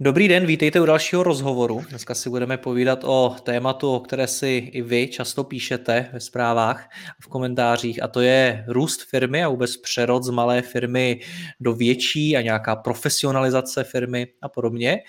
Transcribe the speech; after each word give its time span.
Dobrý 0.00 0.28
den, 0.28 0.46
vítejte 0.46 0.80
u 0.80 0.86
dalšího 0.86 1.22
rozhovoru. 1.22 1.82
Dneska 1.88 2.14
si 2.14 2.30
budeme 2.30 2.56
povídat 2.56 3.04
o 3.04 3.36
tématu, 3.42 3.94
o 3.94 4.00
které 4.00 4.26
si 4.26 4.70
i 4.72 4.82
vy 4.82 5.08
často 5.08 5.44
píšete 5.44 6.10
ve 6.12 6.20
zprávách 6.20 6.88
a 7.08 7.22
v 7.22 7.26
komentářích, 7.26 8.02
a 8.02 8.08
to 8.08 8.20
je 8.20 8.64
růst 8.68 9.02
firmy 9.10 9.44
a 9.44 9.48
vůbec 9.48 9.76
přerod 9.76 10.24
z 10.24 10.30
malé 10.30 10.62
firmy 10.62 11.20
do 11.60 11.72
větší 11.72 12.36
a 12.36 12.40
nějaká 12.40 12.76
profesionalizace 12.76 13.84
firmy 13.84 14.26
a 14.42 14.48
podobně. 14.48 15.02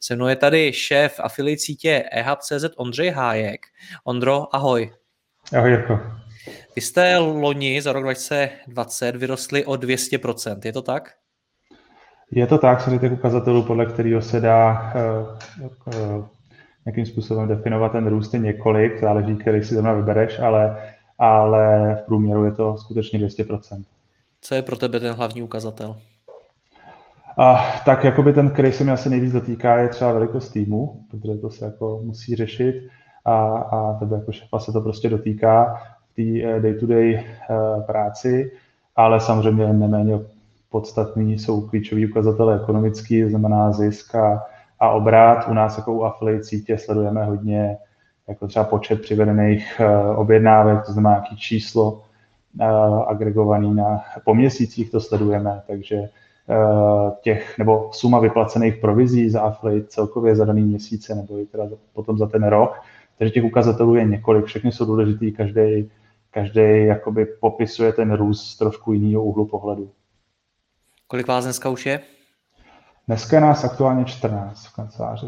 Se 0.00 0.16
mnou 0.16 0.26
je 0.26 0.36
tady 0.36 0.72
šéf 0.72 1.20
afiliací 1.20 1.62
sítě 1.66 2.04
EHub.cz 2.12 2.64
Ondřej 2.76 3.10
Hájek. 3.10 3.60
Ondro, 4.04 4.56
ahoj. 4.56 4.92
Ahoj, 5.56 5.70
Jirko. 5.70 6.00
Vy 6.76 6.82
jste 6.82 7.18
loni 7.18 7.82
za 7.82 7.92
rok 7.92 8.02
2020 8.02 9.16
vyrostli 9.16 9.64
o 9.64 9.72
200%, 9.72 10.60
je 10.64 10.72
to 10.72 10.82
tak? 10.82 11.21
Je 12.34 12.46
to 12.46 12.58
tak, 12.58 12.80
jsou 12.80 12.98
těch 12.98 13.12
ukazatelů, 13.12 13.62
podle 13.62 13.86
kterého 13.86 14.22
se 14.22 14.40
dá 14.40 14.92
uh, 15.58 15.66
uh, 16.18 16.24
nějakým 16.86 17.06
způsobem 17.06 17.48
definovat 17.48 17.92
ten 17.92 18.06
růst 18.06 18.34
je 18.34 18.40
několik, 18.40 19.00
záleží, 19.00 19.36
který 19.36 19.62
si 19.62 19.74
zrovna 19.74 19.92
vybereš, 19.92 20.38
ale, 20.38 20.76
ale 21.18 21.94
v 22.02 22.06
průměru 22.06 22.44
je 22.44 22.52
to 22.52 22.76
skutečně 22.76 23.18
200%. 23.18 23.82
Co 24.40 24.54
je 24.54 24.62
pro 24.62 24.76
tebe 24.76 25.00
ten 25.00 25.14
hlavní 25.14 25.42
ukazatel? 25.42 25.96
A, 27.38 27.64
tak 27.84 28.04
jakoby 28.04 28.32
ten, 28.32 28.50
který 28.50 28.72
se 28.72 28.84
mi 28.84 28.90
asi 28.90 29.10
nejvíc 29.10 29.32
dotýká, 29.32 29.78
je 29.78 29.88
třeba 29.88 30.12
velikost 30.12 30.50
týmu, 30.50 31.04
protože 31.10 31.34
to 31.34 31.50
se 31.50 31.64
jako 31.64 32.00
musí 32.04 32.36
řešit 32.36 32.74
a, 33.24 33.46
a 33.56 33.98
tebe 33.98 34.16
jako 34.16 34.32
šefa 34.32 34.58
se 34.58 34.72
to 34.72 34.80
prostě 34.80 35.08
dotýká 35.08 35.82
v 36.10 36.14
té 36.14 36.48
eh, 36.48 36.60
day-to-day 36.60 37.24
práci, 37.86 38.52
ale 38.96 39.20
samozřejmě 39.20 39.72
neméně 39.72 40.18
podstatný 40.72 41.38
jsou 41.38 41.60
klíčový 41.60 42.10
ukazatele 42.10 42.60
ekonomický, 42.62 43.24
znamená 43.24 43.72
zisk 43.72 44.14
a, 44.14 44.42
a 44.80 44.90
obrat. 44.90 45.48
U 45.48 45.54
nás 45.54 45.78
jako 45.78 45.92
u 45.92 46.04
affiliate 46.04 46.44
sítě 46.44 46.78
sledujeme 46.78 47.24
hodně 47.24 47.76
jako 48.28 48.48
třeba 48.48 48.64
počet 48.64 49.00
přivedených 49.00 49.80
uh, 49.80 50.18
objednávek, 50.18 50.86
to 50.86 50.92
znamená 50.92 51.14
nějaký 51.14 51.36
číslo 51.36 51.92
uh, 51.92 53.08
agregovaný 53.08 53.74
na, 53.74 54.00
po 54.24 54.34
měsících 54.34 54.90
to 54.90 55.00
sledujeme, 55.00 55.62
takže 55.66 55.96
uh, 55.98 57.10
těch, 57.22 57.58
nebo 57.58 57.90
suma 57.92 58.20
vyplacených 58.20 58.76
provizí 58.76 59.30
za 59.30 59.40
affiliate 59.40 59.88
celkově 59.88 60.36
za 60.36 60.44
daný 60.44 60.62
měsíce, 60.62 61.14
nebo 61.14 61.38
i 61.38 61.46
teda 61.46 61.64
potom 61.92 62.18
za 62.18 62.26
ten 62.26 62.44
rok. 62.46 62.72
Takže 63.18 63.34
těch 63.34 63.44
ukazatelů 63.44 63.94
je 63.94 64.04
několik, 64.04 64.44
všechny 64.44 64.72
jsou 64.72 64.84
důležitý, 64.84 65.32
každý 65.32 65.90
každý 66.32 66.86
jakoby 66.86 67.26
popisuje 67.26 67.92
ten 67.92 68.12
růst 68.12 68.46
z 68.46 68.58
trošku 68.58 68.92
jiného 68.92 69.24
úhlu 69.24 69.46
pohledu. 69.46 69.90
Kolik 71.12 71.28
vás 71.28 71.44
dneska 71.44 71.68
už 71.68 71.86
je? 71.86 72.00
Dneska 73.06 73.36
je 73.36 73.40
nás 73.40 73.64
aktuálně 73.64 74.04
14 74.04 74.66
v 74.66 74.74
kanceláři. 74.74 75.26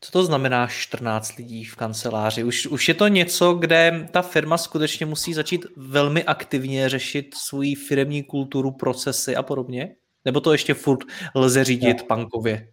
Co 0.00 0.12
to 0.12 0.24
znamená 0.24 0.66
14 0.66 1.36
lidí 1.36 1.64
v 1.64 1.76
kanceláři? 1.76 2.44
Už, 2.44 2.66
už 2.66 2.88
je 2.88 2.94
to 2.94 3.08
něco, 3.08 3.54
kde 3.54 4.08
ta 4.10 4.22
firma 4.22 4.58
skutečně 4.58 5.06
musí 5.06 5.34
začít 5.34 5.66
velmi 5.76 6.24
aktivně 6.24 6.88
řešit 6.88 7.34
svoji 7.34 7.74
firmní 7.74 8.22
kulturu, 8.22 8.70
procesy 8.70 9.36
a 9.36 9.42
podobně? 9.42 9.94
Nebo 10.24 10.40
to 10.40 10.52
ještě 10.52 10.74
furt 10.74 11.00
lze 11.34 11.64
řídit 11.64 11.98
no. 11.98 12.04
pankově? 12.04 12.68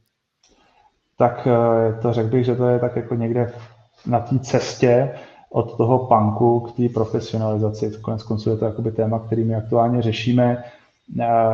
Tak 1.18 1.48
eh, 1.48 2.02
to 2.02 2.14
řekl 2.14 2.30
bych, 2.30 2.46
že 2.46 2.56
to 2.56 2.68
je 2.68 2.80
tak 2.80 2.96
jako 2.96 3.16
někde 3.16 3.54
na 4.06 4.20
té 4.20 4.40
cestě 4.40 5.20
od 5.50 5.78
toho 5.78 6.08
panku 6.08 6.60
k 6.60 6.78
té 6.78 6.94
profesionalizaci. 6.94 7.92
Konec 8.02 8.24
konců 8.24 8.50
je 8.50 8.58
to 8.58 8.66
jakoby 8.66 8.92
téma, 8.92 9.20
který 9.20 9.44
my 9.44 9.56
aktuálně 9.56 10.02
řešíme 10.02 10.64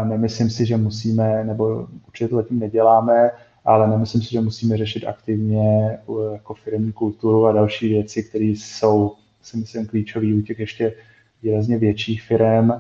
Nemyslím 0.04 0.50
si, 0.50 0.66
že 0.66 0.78
musíme, 0.78 1.44
nebo 1.44 1.88
určitě 2.08 2.28
to 2.28 2.36
zatím 2.36 2.60
neděláme, 2.60 3.32
ale 3.66 3.88
nemyslím 3.88 4.22
si, 4.22 4.32
že 4.32 4.42
musíme 4.42 4.78
řešit 4.78 5.06
aktivně 5.06 6.00
jako 6.34 6.54
firmní 6.54 6.92
kulturu 6.92 7.46
a 7.46 7.52
další 7.52 7.90
věci, 7.90 8.24
které 8.24 8.46
jsou, 8.46 9.14
si 9.42 9.58
myslím, 9.58 9.86
klíčové 9.86 10.34
u 10.34 10.42
těch 10.42 10.60
ještě 10.60 10.94
výrazně 11.44 11.78
větších 11.78 12.22
firm. 12.22 12.72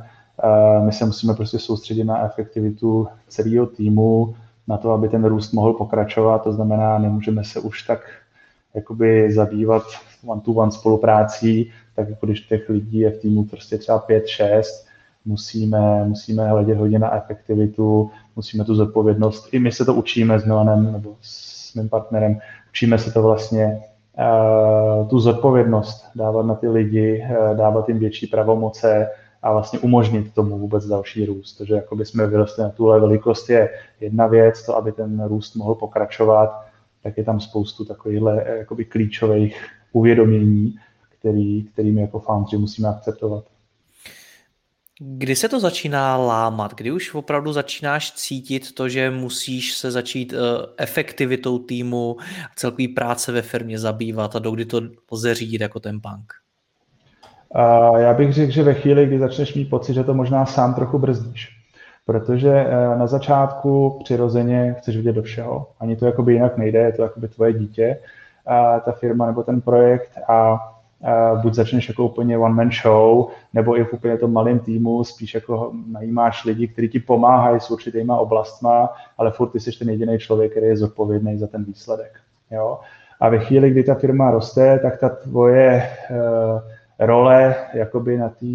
My 0.86 0.92
se 0.92 1.06
musíme 1.06 1.34
prostě 1.34 1.60
soustředit 1.60 2.04
na 2.04 2.26
efektivitu 2.26 3.08
celého 3.28 3.66
týmu, 3.66 4.36
na 4.68 4.78
to, 4.78 4.92
aby 4.92 5.10
ten 5.10 5.26
růst 5.26 5.52
mohl 5.52 5.74
pokračovat. 5.74 6.44
To 6.44 6.54
znamená, 6.54 7.00
nemůžeme 7.00 7.44
se 7.44 7.60
už 7.60 7.84
tak 7.84 8.00
jakoby 8.76 9.34
zabývat 9.34 9.84
one-to-one 10.26 10.72
spoluprácí, 10.72 11.72
tak 11.96 12.10
jako 12.10 12.26
když 12.26 12.42
těch 12.42 12.70
lidí 12.70 13.00
je 13.00 13.12
v 13.12 13.18
týmu 13.18 13.44
prostě 13.44 13.78
třeba 13.78 14.08
5-6, 14.08 14.62
musíme, 15.26 16.06
musíme 16.06 16.48
hledět 16.48 16.78
hodně 16.78 17.00
na 17.00 17.16
efektivitu, 17.16 18.12
musíme 18.36 18.66
tu 18.66 18.76
zodpovědnost, 18.76 19.50
i 19.52 19.60
my 19.60 19.72
se 19.72 19.86
to 19.86 19.94
učíme 19.94 20.40
s 20.40 20.46
Milanem 20.46 20.92
nebo 20.92 21.16
s 21.22 21.74
mým 21.74 21.90
partnerem, 21.90 22.40
učíme 22.70 22.98
se 22.98 23.12
to 23.12 23.22
vlastně 23.22 23.82
uh, 24.20 25.08
tu 25.08 25.20
zodpovědnost 25.20 26.06
dávat 26.16 26.46
na 26.46 26.56
ty 26.56 26.70
lidi, 26.70 27.28
uh, 27.30 27.58
dávat 27.58 27.90
jim 27.90 28.00
větší 28.00 28.28
pravomoce 28.28 29.08
a 29.44 29.52
vlastně 29.52 29.80
umožnit 29.80 30.34
tomu 30.34 30.58
vůbec 30.58 30.86
další 30.86 31.26
růst. 31.26 31.58
Takže 31.58 31.74
jako 31.74 31.96
by 31.96 32.06
jsme 32.06 32.28
vyrostli 32.28 32.64
na 32.64 32.70
tuhle 32.70 33.00
velikost 33.00 33.50
je 33.50 33.70
jedna 34.00 34.28
věc, 34.28 34.66
to, 34.66 34.78
aby 34.78 34.92
ten 34.92 35.24
růst 35.26 35.56
mohl 35.56 35.76
pokračovat, 35.76 36.66
tak 37.04 37.18
je 37.18 37.24
tam 37.24 37.40
spoustu 37.40 37.86
takovýchhle 37.86 38.44
eh, 38.44 38.58
jakoby 38.58 38.86
klíčových 38.86 39.66
uvědomění, 39.92 40.76
který, 41.20 41.64
kterými 41.64 42.02
jako 42.02 42.20
foundry 42.20 42.58
musíme 42.58 42.90
akceptovat. 42.90 43.44
Kdy 45.00 45.36
se 45.36 45.50
to 45.50 45.60
začíná 45.60 46.18
lámat? 46.18 46.74
Kdy 46.76 46.92
už 46.92 47.14
opravdu 47.14 47.54
začínáš 47.54 48.12
cítit 48.12 48.76
to, 48.76 48.90
že 48.90 49.10
musíš 49.12 49.74
se 49.74 49.92
začít 49.92 50.34
uh, 50.34 50.40
efektivitou 50.78 51.60
týmu 51.60 52.18
a 52.20 52.54
celkový 52.56 52.88
práce 52.88 53.32
ve 53.32 53.42
firmě 53.42 53.80
zabývat 53.80 54.36
a 54.36 54.40
dokdy 54.40 54.66
to 54.66 54.82
lze 55.12 55.36
řídit 55.36 55.62
jako 55.62 55.80
ten 55.80 56.00
punk? 56.02 56.34
Uh, 57.56 57.98
já 57.98 58.14
bych 58.14 58.34
řekl, 58.34 58.52
že 58.52 58.64
ve 58.64 58.74
chvíli, 58.74 59.06
kdy 59.06 59.20
začneš 59.20 59.54
mít 59.54 59.70
pocit, 59.70 59.94
že 59.94 60.04
to 60.04 60.14
možná 60.14 60.46
sám 60.46 60.74
trochu 60.74 61.00
brzdíš. 61.00 61.50
Protože 62.06 62.66
uh, 62.66 63.00
na 63.00 63.08
začátku 63.08 64.00
přirozeně 64.04 64.76
chceš 64.80 64.98
vidět 64.98 65.14
do 65.14 65.22
všeho. 65.22 65.72
Ani 65.80 65.96
to 65.96 66.06
jakoby 66.06 66.34
jinak 66.34 66.58
nejde, 66.58 66.80
je 66.80 66.92
to 66.92 67.02
jakoby 67.02 67.28
tvoje 67.28 67.54
dítě, 67.54 68.00
ta 68.86 68.92
firma 68.92 69.26
nebo 69.26 69.44
ten 69.44 69.62
projekt 69.62 70.12
a 70.28 70.60
buď 71.42 71.54
začneš 71.54 71.90
jako 71.90 72.06
úplně 72.06 72.38
one-man 72.38 72.72
show, 72.72 73.28
nebo 73.54 73.78
i 73.78 73.84
v 73.84 73.94
úplně 73.94 74.18
tom 74.18 74.34
malém 74.34 74.60
týmu 74.60 75.04
spíš 75.04 75.34
jako 75.34 75.72
najímáš 75.88 76.46
lidi, 76.46 76.68
kteří 76.68 76.90
ti 76.90 77.00
pomáhají 77.00 77.60
s 77.60 77.72
určitýma 77.72 78.18
oblastma, 78.18 78.90
ale 79.18 79.32
furt 79.32 79.50
ty 79.50 79.60
jsi 79.60 79.80
ten 79.80 79.90
jediný 79.90 80.20
člověk, 80.20 80.52
který 80.52 80.66
je 80.68 80.78
zodpovědný 80.78 81.38
za 81.38 81.48
ten 81.48 81.64
výsledek. 81.64 82.20
Jo? 82.52 82.80
A 83.20 83.30
ve 83.30 83.40
chvíli, 83.40 83.72
kdy 83.72 83.84
ta 83.84 83.96
firma 83.96 84.32
roste, 84.32 84.80
tak 84.80 85.00
ta 85.00 85.10
tvoje 85.10 85.90
uh, 86.12 86.62
role 87.00 87.56
jakoby 87.74 88.18
na 88.18 88.30
té 88.30 88.46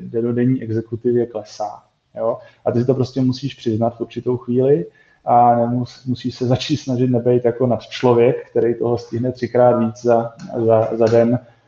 denodenní 0.00 0.62
exekutivě 0.62 1.26
klesá. 1.26 1.82
Jo? 2.16 2.38
A 2.64 2.72
ty 2.72 2.80
si 2.80 2.86
to 2.86 2.94
prostě 2.94 3.20
musíš 3.20 3.54
přiznat 3.54 3.96
v 3.96 4.00
určitou 4.00 4.36
chvíli 4.36 4.86
a 5.24 5.54
nemus, 5.56 6.06
musíš 6.06 6.34
se 6.34 6.46
začít 6.54 6.76
snažit 6.76 7.10
nebejt 7.10 7.44
jako 7.44 7.66
nad 7.66 7.82
člověk, 7.82 8.50
který 8.50 8.74
toho 8.74 8.98
stihne 8.98 9.32
třikrát 9.32 9.78
víc 9.78 10.02
za, 10.02 10.32
za, 10.66 10.88
za 10.92 11.06
den, 11.06 11.38
Eh, 11.38 11.58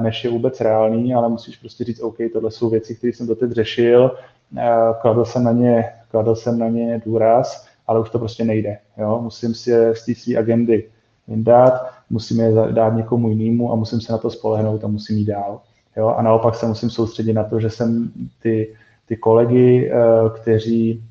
než 0.00 0.24
je 0.24 0.30
vůbec 0.30 0.60
reálný, 0.60 1.14
ale 1.14 1.28
musíš 1.28 1.56
prostě 1.56 1.84
říct, 1.84 2.00
OK, 2.00 2.16
tohle 2.32 2.50
jsou 2.50 2.70
věci, 2.70 2.94
které 2.94 3.12
jsem 3.12 3.26
doteď 3.26 3.50
řešil, 3.50 4.16
eh, 4.58 4.70
kladl 5.00 5.24
jsem 5.24 5.44
na 5.44 5.52
ně, 5.52 5.84
kladl 6.10 6.34
jsem 6.34 6.58
na 6.58 6.68
ně 6.68 7.02
důraz, 7.06 7.66
ale 7.86 8.00
už 8.00 8.10
to 8.10 8.18
prostě 8.18 8.44
nejde. 8.44 8.78
Jo? 8.98 9.20
Musím 9.22 9.54
si 9.54 9.70
z 9.92 10.04
té 10.04 10.14
své 10.14 10.36
agendy 10.36 10.88
vyndat, 11.28 11.72
musím 12.10 12.40
je 12.40 12.52
dát 12.70 12.96
někomu 12.96 13.28
jinému 13.28 13.72
a 13.72 13.74
musím 13.74 14.00
se 14.00 14.12
na 14.12 14.18
to 14.18 14.30
spolehnout 14.30 14.84
a 14.84 14.88
musím 14.88 15.16
jít 15.16 15.24
dál. 15.24 15.60
Jo? 15.96 16.08
A 16.08 16.22
naopak 16.22 16.54
se 16.54 16.66
musím 16.66 16.90
soustředit 16.90 17.32
na 17.32 17.44
to, 17.44 17.60
že 17.60 17.70
jsem 17.70 18.12
ty, 18.42 18.74
ty 19.06 19.16
kolegy, 19.16 19.92
eh, 19.92 19.98
kteří, 20.40 21.04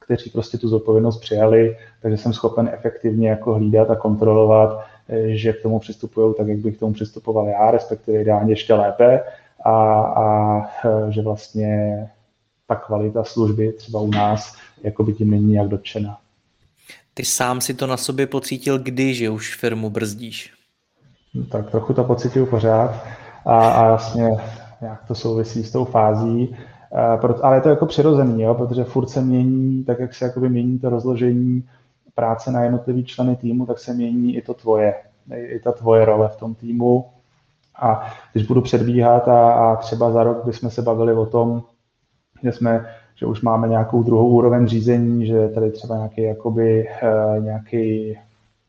kteří 0.00 0.30
prostě 0.30 0.58
tu 0.58 0.68
zodpovědnost 0.68 1.20
přijali, 1.20 1.76
takže 2.02 2.16
jsem 2.16 2.32
schopen 2.32 2.70
efektivně 2.72 3.28
jako 3.28 3.54
hlídat 3.54 3.90
a 3.90 3.96
kontrolovat, 3.96 4.84
že 5.26 5.52
k 5.52 5.62
tomu 5.62 5.78
přistupují 5.78 6.34
tak, 6.38 6.48
jak 6.48 6.58
bych 6.58 6.76
k 6.76 6.80
tomu 6.80 6.92
přistupoval 6.92 7.46
já, 7.48 7.70
respektive 7.70 8.20
ideálně 8.20 8.52
ještě 8.52 8.74
lépe 8.74 9.20
a, 9.64 10.00
a 10.00 10.62
že 11.10 11.22
vlastně 11.22 11.98
ta 12.66 12.76
kvalita 12.76 13.24
služby 13.24 13.72
třeba 13.72 14.00
u 14.00 14.10
nás 14.10 14.56
jako 14.82 15.04
by 15.04 15.12
tím 15.12 15.30
není 15.30 15.52
nějak 15.52 15.68
dotčena. 15.68 16.18
Ty 17.14 17.24
sám 17.24 17.60
si 17.60 17.74
to 17.74 17.86
na 17.86 17.96
sobě 17.96 18.26
pocítil 18.26 18.78
kdy, 18.78 19.14
že 19.14 19.30
už 19.30 19.56
firmu 19.56 19.90
brzdíš? 19.90 20.52
No, 21.34 21.44
tak 21.44 21.70
trochu 21.70 21.94
to 21.94 22.04
pocituju 22.04 22.46
pořád 22.46 23.04
a, 23.44 23.68
a 23.68 23.88
vlastně 23.88 24.28
jak 24.80 25.04
to 25.08 25.14
souvisí 25.14 25.64
s 25.64 25.72
tou 25.72 25.84
fází, 25.84 26.56
ale 27.42 27.56
je 27.56 27.60
to 27.60 27.68
jako 27.68 27.86
přirozený, 27.86 28.42
jo, 28.42 28.54
protože 28.54 28.84
furt 28.84 29.08
se 29.08 29.20
mění, 29.20 29.84
tak 29.84 29.98
jak 29.98 30.14
se 30.14 30.24
jakoby 30.24 30.48
mění 30.48 30.78
to 30.78 30.90
rozložení 30.90 31.68
práce 32.18 32.50
na 32.50 32.62
jednotlivý 32.62 33.04
členy 33.04 33.36
týmu, 33.36 33.66
tak 33.66 33.78
se 33.78 33.94
mění 33.94 34.36
i 34.36 34.42
to 34.42 34.54
tvoje, 34.54 34.94
i 35.36 35.58
ta 35.58 35.72
tvoje 35.72 36.04
role 36.04 36.28
v 36.28 36.36
tom 36.36 36.54
týmu. 36.54 37.04
A 37.80 38.10
když 38.32 38.46
budu 38.46 38.60
předbíhat 38.60 39.28
a, 39.28 39.52
a 39.52 39.76
třeba 39.76 40.10
za 40.10 40.22
rok 40.22 40.44
bychom 40.44 40.70
se 40.70 40.82
bavili 40.82 41.12
o 41.14 41.26
tom, 41.26 41.62
že 42.42 42.52
jsme 42.52 42.86
že 43.14 43.26
už 43.26 43.40
máme 43.40 43.68
nějakou 43.68 44.02
druhou 44.02 44.28
úroveň 44.28 44.66
řízení, 44.66 45.26
že 45.26 45.48
tady 45.48 45.70
třeba 45.70 45.96
nějaký, 45.96 46.22
jakoby, 46.22 46.88
uh, 47.02 47.44
nějaký 47.44 48.18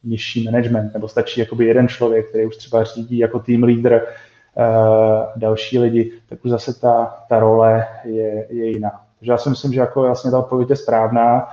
nižší 0.04 0.45
management, 0.45 0.94
nebo 0.94 1.07
stačí 1.07 1.40
jakoby 1.40 1.66
jeden 1.66 1.88
člověk, 1.88 2.30
který 2.30 2.45
už 2.45 2.57
třeba 2.57 2.84
řídí 2.84 3.18
jako 3.18 3.40
team 3.40 3.63
leader 3.63 4.04
uh, 4.04 5.25
další 5.36 5.80
lidi, 5.80 6.12
tak 6.30 6.45
už 6.45 6.52
zase 6.52 6.80
ta, 6.80 7.18
ta 7.30 7.40
role 7.40 7.88
je, 8.04 8.48
je 8.50 8.69
jiná. 8.69 8.92
Takže 9.19 9.31
já 9.31 9.38
si 9.38 9.50
myslím, 9.50 9.74
že 9.74 9.80
jako 9.80 10.06
jasně 10.06 10.31
ta 10.31 10.40
odpověď 10.40 10.69
je 10.69 10.75
správná, 10.75 11.48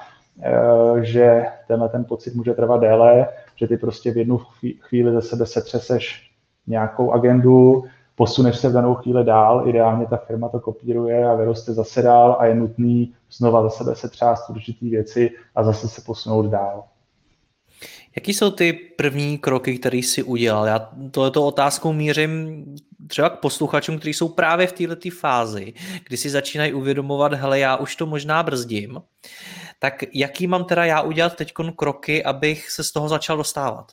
že 1.00 1.46
tenhle 1.68 1.88
ten 1.88 2.04
pocit 2.04 2.34
může 2.34 2.54
trvat 2.54 2.80
déle, 2.80 3.28
že 3.56 3.68
ty 3.68 3.76
prostě 3.76 4.12
v 4.12 4.16
jednu 4.16 4.40
chvíli 4.80 5.12
ze 5.12 5.22
sebe 5.22 5.46
setřeseš 5.46 6.30
nějakou 6.66 7.12
agendu, 7.12 7.84
posuneš 8.14 8.58
se 8.58 8.68
v 8.68 8.72
danou 8.72 8.94
chvíli 8.94 9.24
dál, 9.24 9.68
ideálně 9.68 10.06
ta 10.06 10.16
firma 10.16 10.48
to 10.48 10.60
kopíruje 10.60 11.28
a 11.28 11.34
vyroste 11.34 11.72
zase 11.72 12.02
dál 12.02 12.36
a 12.38 12.46
je 12.46 12.54
nutný 12.54 13.14
znova 13.30 13.62
za 13.62 13.70
sebe 13.70 13.94
se 13.94 14.08
třást 14.08 14.50
určitý 14.50 14.90
věci 14.90 15.30
a 15.54 15.64
zase 15.64 15.88
se 15.88 16.02
posunout 16.06 16.46
dál. 16.46 16.84
Jaký 18.16 18.34
jsou 18.34 18.50
ty 18.50 18.72
první 18.72 19.38
kroky, 19.38 19.78
které 19.78 19.96
jsi 19.98 20.22
udělal? 20.22 20.66
Já 20.66 20.90
tohleto 21.10 21.46
otázkou 21.46 21.92
mířím 21.92 22.64
třeba 23.06 23.30
k 23.30 23.40
posluchačům, 23.40 23.98
kteří 23.98 24.14
jsou 24.14 24.28
právě 24.28 24.66
v 24.66 24.72
této 24.72 25.10
fázi, 25.10 25.72
kdy 26.06 26.16
si 26.16 26.30
začínají 26.30 26.72
uvědomovat, 26.72 27.32
hele, 27.32 27.58
já 27.58 27.76
už 27.76 27.96
to 27.96 28.06
možná 28.06 28.42
brzdím. 28.42 29.02
Tak 29.78 30.04
jaký 30.14 30.46
mám 30.46 30.64
teda 30.64 30.84
já 30.84 31.02
udělat 31.02 31.36
teď 31.36 31.52
kroky, 31.76 32.24
abych 32.24 32.70
se 32.70 32.84
z 32.84 32.92
toho 32.92 33.08
začal 33.08 33.36
dostávat? 33.36 33.92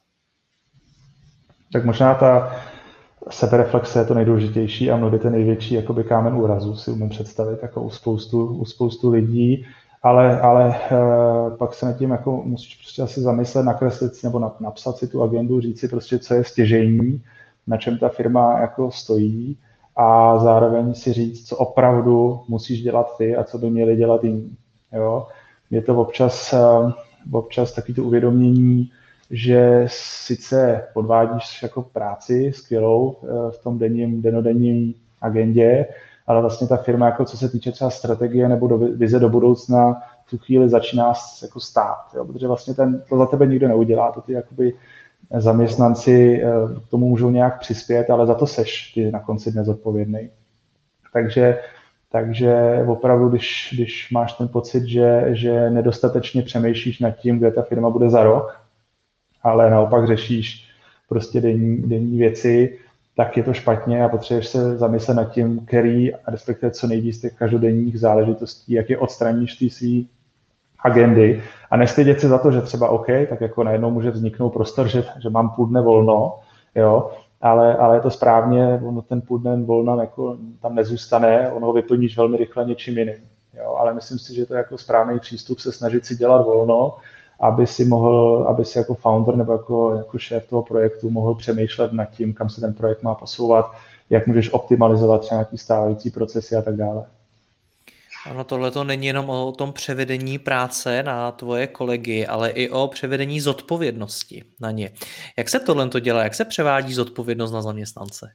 Tak 1.74 1.86
možná 1.86 2.16
ta 2.16 2.56
sebereflexe 3.30 4.00
je 4.00 4.06
to 4.06 4.14
nejdůležitější 4.14 4.92
a 4.92 4.98
mnohdy 4.98 5.20
ten 5.20 5.32
největší 5.32 5.74
jakoby 5.74 6.04
kámen 6.04 6.34
úrazu 6.34 6.76
si 6.76 6.92
umím 6.92 7.10
představit 7.10 7.60
jako 7.62 7.82
u 7.82 7.90
spoustu, 7.90 8.46
u 8.46 8.66
spoustu 8.66 9.10
lidí, 9.10 9.66
ale, 10.04 10.42
ale 10.42 10.68
uh, 10.70 11.58
pak 11.58 11.74
se 11.74 11.86
nad 11.86 11.98
tím 11.98 12.10
jako 12.10 12.42
musíš 12.46 12.76
prostě 12.76 13.02
asi 13.02 13.22
zamyslet, 13.22 13.64
nakreslit 13.64 14.24
nebo 14.24 14.52
napsat 14.60 14.98
si 14.98 15.08
tu 15.08 15.24
agendu, 15.24 15.62
říct 15.62 15.80
si 15.80 15.88
prostě, 15.88 16.20
co 16.20 16.34
je 16.34 16.44
stěžení, 16.44 17.24
na 17.68 17.78
čem 17.78 17.98
ta 17.98 18.10
firma 18.10 18.60
jako 18.60 18.92
stojí 18.92 19.58
a 19.96 20.40
zároveň 20.40 20.94
si 20.94 21.14
říct, 21.14 21.48
co 21.48 21.58
opravdu 21.58 22.40
musíš 22.48 22.82
dělat 22.82 23.18
ty 23.18 23.36
a 23.36 23.44
co 23.44 23.58
by 23.58 23.70
měli 23.70 23.96
dělat 23.96 24.24
jiní. 24.24 24.58
Jo? 24.92 25.28
Je 25.72 25.82
to 25.82 25.96
občas, 25.96 26.54
uh, 26.54 26.92
občas 27.32 27.72
taky 27.72 27.94
to 27.94 28.04
uvědomění, 28.04 28.92
že 29.32 29.86
sice 29.88 30.88
odvádíš 30.94 31.64
jako 31.64 31.82
práci 31.82 32.52
skvělou 32.56 33.16
eh, 33.24 33.52
v 33.52 33.64
tom 33.64 33.80
denním, 33.80 34.22
denodenním 34.22 34.94
agendě, 35.22 35.86
ale 36.28 36.42
vlastně 36.42 36.68
ta 36.68 36.78
firma, 36.78 37.06
jako 37.06 37.26
co 37.26 37.38
se 37.38 37.50
týče 37.50 37.72
třeba 37.72 37.90
strategie 37.90 38.50
nebo 38.50 38.68
do, 38.68 38.78
vize 38.78 39.20
do 39.20 39.30
budoucna, 39.30 40.02
v 40.26 40.30
tu 40.30 40.38
chvíli 40.38 40.70
začíná 40.70 41.14
jako 41.42 41.60
stát, 41.60 42.06
jo? 42.16 42.26
protože 42.26 42.48
vlastně 42.48 42.74
ten, 42.74 43.04
to 43.10 43.18
za 43.18 43.26
tebe 43.26 43.48
nikdo 43.48 43.68
neudělá, 43.68 44.12
to 44.12 44.22
ty 44.22 44.34
jakoby 44.34 44.74
zaměstnanci 45.38 46.44
eh, 46.44 46.50
k 46.88 46.90
tomu 46.90 47.10
můžou 47.10 47.30
nějak 47.30 47.60
přispět, 47.60 48.10
ale 48.10 48.28
za 48.28 48.36
to 48.36 48.48
seš 48.48 48.92
ty 48.94 49.12
na 49.12 49.20
konci 49.20 49.52
dne 49.52 49.64
zodpovědný. 49.64 50.30
Takže, 51.14 51.60
takže 52.12 52.80
opravdu, 52.88 53.30
když, 53.30 53.70
když 53.74 54.12
máš 54.12 54.34
ten 54.34 54.48
pocit, 54.48 54.86
že, 54.86 55.26
že 55.32 55.70
nedostatečně 55.70 56.42
přemýšlíš 56.42 57.00
nad 57.00 57.12
tím, 57.12 57.38
kde 57.38 57.52
ta 57.52 57.62
firma 57.62 57.90
bude 57.90 58.10
za 58.10 58.24
rok, 58.24 58.60
ale 59.44 59.70
naopak 59.70 60.08
řešíš 60.08 60.70
prostě 61.10 61.42
denní, 61.42 61.78
denní 61.78 62.18
věci, 62.18 62.80
tak 63.16 63.38
je 63.38 63.44
to 63.44 63.54
špatně 63.54 64.04
a 64.04 64.10
potřebuješ 64.10 64.48
se 64.48 64.78
zamyslet 64.78 65.14
nad 65.14 65.32
tím, 65.32 65.66
který, 65.66 66.12
respektive 66.28 66.72
co 66.72 66.88
nejvíc 66.88 67.22
těch 67.22 67.34
každodenních 67.34 68.00
záležitostí, 68.00 68.74
jak 68.74 68.90
je 68.90 68.98
odstraníš 68.98 69.56
ty 69.56 69.70
svý 69.70 70.10
agendy 70.80 71.44
a 71.72 71.78
nestydět 71.78 72.20
se 72.20 72.28
za 72.28 72.38
to, 72.38 72.52
že 72.52 72.62
třeba 72.62 72.90
OK, 72.90 73.08
tak 73.30 73.42
jako 73.42 73.64
najednou 73.64 73.92
může 73.92 74.12
vzniknout 74.12 74.50
prostor, 74.50 74.88
že, 74.88 75.04
že 75.20 75.30
mám 75.30 75.50
půl 75.50 75.66
dne 75.66 75.82
volno, 75.82 76.40
jo, 76.76 77.12
ale, 77.42 77.78
ale 77.78 77.98
je 77.98 78.02
to 78.02 78.10
správně, 78.10 78.82
ono 78.84 79.02
ten 79.02 79.22
půl 79.22 79.40
dne 79.40 79.62
volna 79.62 80.02
jako 80.02 80.38
tam 80.62 80.76
nezůstane, 80.76 81.52
ono 81.52 81.68
ho 81.68 81.74
vyplníš 81.74 82.18
velmi 82.18 82.38
rychle 82.38 82.66
něčím 82.66 82.98
jiným. 82.98 83.16
Jo, 83.54 83.76
ale 83.80 83.94
myslím 83.94 84.20
si, 84.20 84.36
že 84.36 84.46
to 84.46 84.54
je 84.54 84.58
jako 84.58 84.78
správný 84.78 85.20
přístup 85.20 85.60
se 85.60 85.72
snažit 85.72 86.06
si 86.06 86.16
dělat 86.16 86.46
volno, 86.46 86.96
aby 87.44 87.68
si 87.68 87.86
mohl, 87.86 88.46
aby 88.50 88.66
si 88.66 88.78
jako 88.78 88.94
founder 88.94 89.36
nebo 89.36 89.52
jako, 89.52 89.96
jako 89.96 90.18
šéf 90.18 90.48
toho 90.50 90.62
projektu 90.62 91.10
mohl 91.10 91.36
přemýšlet 91.36 91.94
nad 91.94 92.06
tím, 92.06 92.34
kam 92.34 92.50
se 92.50 92.62
ten 92.62 92.74
projekt 92.74 93.04
má 93.04 93.16
posouvat, 93.16 93.72
jak 94.10 94.28
můžeš 94.28 94.54
optimalizovat 94.54 95.22
třeba 95.22 95.38
nějaký 95.38 95.58
stávající 95.58 96.10
procesy 96.10 96.56
a 96.56 96.62
tak 96.62 96.76
dále. 96.76 97.06
Ano, 98.26 98.44
tohle 98.44 98.72
to 98.72 98.84
není 98.84 99.08
jenom 99.08 99.30
o 99.30 99.52
tom 99.52 99.74
převedení 99.74 100.40
práce 100.40 101.04
na 101.04 101.32
tvoje 101.32 101.68
kolegy, 101.68 102.28
ale 102.28 102.50
i 102.50 102.70
o 102.70 102.88
převedení 102.88 103.42
zodpovědnosti 103.42 104.44
na 104.62 104.72
ně. 104.72 104.92
Jak 105.38 105.50
se 105.50 105.60
tohle 105.60 105.90
to 105.90 106.00
dělá? 106.00 106.24
Jak 106.24 106.36
se 106.36 106.46
převádí 106.46 106.94
zodpovědnost 106.94 107.52
na 107.52 107.62
zaměstnance? 107.62 108.32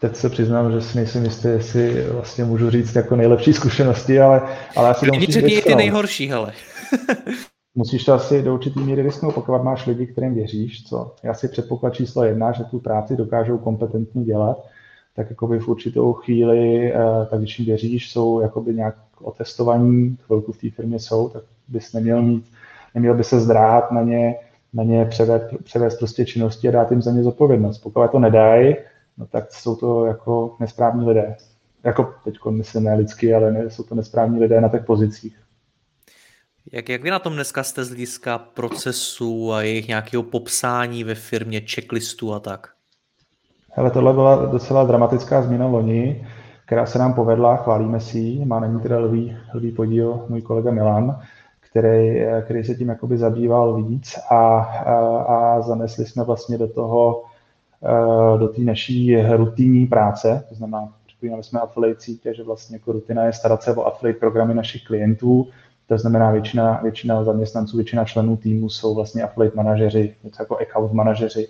Teď 0.00 0.16
se 0.16 0.30
přiznám, 0.30 0.72
že 0.72 0.80
si 0.80 0.96
nejsem 0.96 1.24
jistý, 1.24 1.48
jestli 1.48 2.10
vlastně 2.10 2.44
můžu 2.44 2.70
říct 2.70 2.94
jako 2.94 3.16
nejlepší 3.16 3.52
zkušenosti, 3.52 4.20
ale, 4.20 4.42
ale 4.76 4.88
asi 4.88 5.06
to 5.06 5.12
musím 5.14 5.62
ty 5.62 5.74
nejhorší, 5.74 6.28
hele. 6.28 6.52
musíš 7.76 8.04
to 8.04 8.14
asi 8.14 8.42
do 8.42 8.54
určitý 8.54 8.80
míry 8.80 9.02
risknout, 9.02 9.34
pokud 9.34 9.62
máš 9.62 9.86
lidi, 9.86 10.06
kterým 10.06 10.34
věříš, 10.34 10.84
co 10.84 11.14
já 11.22 11.34
si 11.34 11.48
předpoklad 11.48 11.94
číslo 11.94 12.24
jedna, 12.24 12.52
že 12.52 12.64
tu 12.64 12.78
práci 12.78 13.16
dokážou 13.16 13.58
kompetentně 13.58 14.24
dělat, 14.24 14.66
tak 15.16 15.30
jakoby 15.30 15.58
v 15.58 15.68
určitou 15.68 16.12
chvíli, 16.12 16.92
eh, 16.92 16.98
tak 17.30 17.38
když 17.38 17.58
jim 17.58 17.66
věříš, 17.66 18.10
jsou 18.10 18.40
jakoby 18.40 18.74
nějak 18.74 18.94
otestovaní, 19.20 20.18
chvilku 20.26 20.52
v 20.52 20.60
té 20.60 20.70
firmě 20.70 20.98
jsou, 20.98 21.28
tak 21.28 21.42
bys 21.68 21.92
neměl 21.92 22.22
mít, 22.22 22.44
neměl 22.94 23.14
by 23.14 23.24
se 23.24 23.40
zdráhat 23.40 23.92
na 23.92 24.02
ně, 24.02 24.34
na 24.72 24.82
ně 24.82 25.04
převést, 25.04 25.42
převést 25.64 25.98
prostě 25.98 26.24
činnosti 26.24 26.68
a 26.68 26.70
dát 26.70 26.90
jim 26.90 27.02
za 27.02 27.10
ně 27.10 27.22
zodpovědnost. 27.22 27.78
Pokud 27.78 28.10
to 28.10 28.18
nedají, 28.18 28.76
no 29.18 29.26
tak 29.26 29.52
jsou 29.52 29.76
to 29.76 30.06
jako 30.06 30.56
nesprávní 30.60 31.06
lidé. 31.06 31.36
Jako 31.84 32.14
teď 32.24 32.34
myslím 32.50 32.84
ne 32.84 32.94
lidsky, 32.94 33.34
ale 33.34 33.52
ne, 33.52 33.70
jsou 33.70 33.82
to 33.82 33.94
nesprávní 33.94 34.40
lidé 34.40 34.60
na 34.60 34.68
těch 34.68 34.84
pozicích. 34.84 35.45
Jak, 36.72 36.88
jak 36.88 37.02
vy 37.02 37.10
na 37.10 37.18
tom 37.18 37.32
dneska 37.32 37.62
jste 37.62 37.84
z 37.84 37.88
hlediska 37.88 38.38
procesů 38.38 39.52
a 39.52 39.62
jejich 39.62 39.88
nějakého 39.88 40.22
popsání 40.22 41.04
ve 41.04 41.14
firmě, 41.14 41.60
checklistů 41.60 42.34
a 42.34 42.40
tak? 42.40 42.68
Hele, 43.72 43.90
tohle 43.90 44.12
byla 44.12 44.46
docela 44.46 44.84
dramatická 44.84 45.42
změna 45.42 45.66
loni, 45.66 46.26
která 46.66 46.86
se 46.86 46.98
nám 46.98 47.14
povedla, 47.14 47.56
chválíme 47.56 48.00
si 48.00 48.18
ji, 48.18 48.44
má 48.44 48.60
na 48.60 48.66
ní 48.66 48.80
teda 48.80 48.98
lvý, 48.98 49.36
lvý 49.54 49.72
podíl 49.72 50.24
můj 50.28 50.42
kolega 50.42 50.70
Milan, 50.70 51.20
který, 51.60 52.20
který 52.44 52.64
se 52.64 52.74
tím 52.74 52.88
jakoby 52.88 53.18
zabýval 53.18 53.82
víc 53.82 54.18
a, 54.30 54.58
a, 54.58 55.22
a 55.22 55.60
zanesli 55.60 56.06
jsme 56.06 56.24
vlastně 56.24 56.58
do 56.58 56.68
toho, 56.68 57.24
e, 57.84 58.38
do 58.38 58.48
té 58.48 58.60
naší 58.60 59.22
rutinní 59.22 59.86
práce, 59.86 60.44
to 60.48 60.54
znamená, 60.54 60.88
připomínali 61.06 61.44
jsme 61.44 61.60
affiliate 61.60 62.00
sítě, 62.00 62.34
že 62.34 62.42
vlastně 62.42 62.76
jako 62.76 62.92
rutina 62.92 63.24
je 63.24 63.32
starat 63.32 63.62
se 63.62 63.74
o 63.74 63.84
affiliate 63.84 64.20
programy 64.20 64.54
našich 64.54 64.84
klientů, 64.84 65.48
to 65.88 65.98
znamená, 65.98 66.30
většina, 66.30 66.80
většina 66.82 67.24
zaměstnanců, 67.24 67.76
většina 67.76 68.04
členů 68.04 68.36
týmu 68.36 68.68
jsou 68.68 68.94
vlastně 68.94 69.22
affiliate 69.22 69.56
manažeři, 69.56 70.14
něco 70.24 70.42
jako 70.42 70.58
account 70.58 70.92
manažeři, 70.92 71.48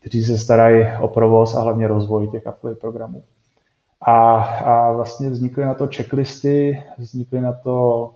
kteří 0.00 0.24
se 0.24 0.38
starají 0.38 0.86
o 1.00 1.08
provoz 1.08 1.54
a 1.54 1.60
hlavně 1.60 1.88
rozvoj 1.88 2.28
těch 2.28 2.46
affiliate 2.46 2.80
programů. 2.80 3.22
A, 4.00 4.34
a 4.42 4.92
vlastně 4.92 5.30
vznikly 5.30 5.64
na 5.64 5.74
to 5.74 5.86
checklisty, 5.86 6.82
vznikly 6.98 7.40
na 7.40 7.52
to 7.52 8.10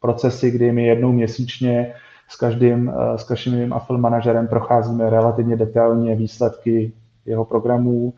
procesy, 0.00 0.50
kdy 0.50 0.72
my 0.72 0.86
jednou 0.86 1.12
měsíčně 1.12 1.94
s 2.28 2.36
každým, 2.36 2.92
s 3.16 3.24
každým 3.24 3.72
affiliate 3.72 4.02
manažerem 4.02 4.48
procházíme 4.48 5.10
relativně 5.10 5.56
detailně 5.56 6.16
výsledky 6.16 6.92
jeho 7.26 7.44
programů, 7.44 8.14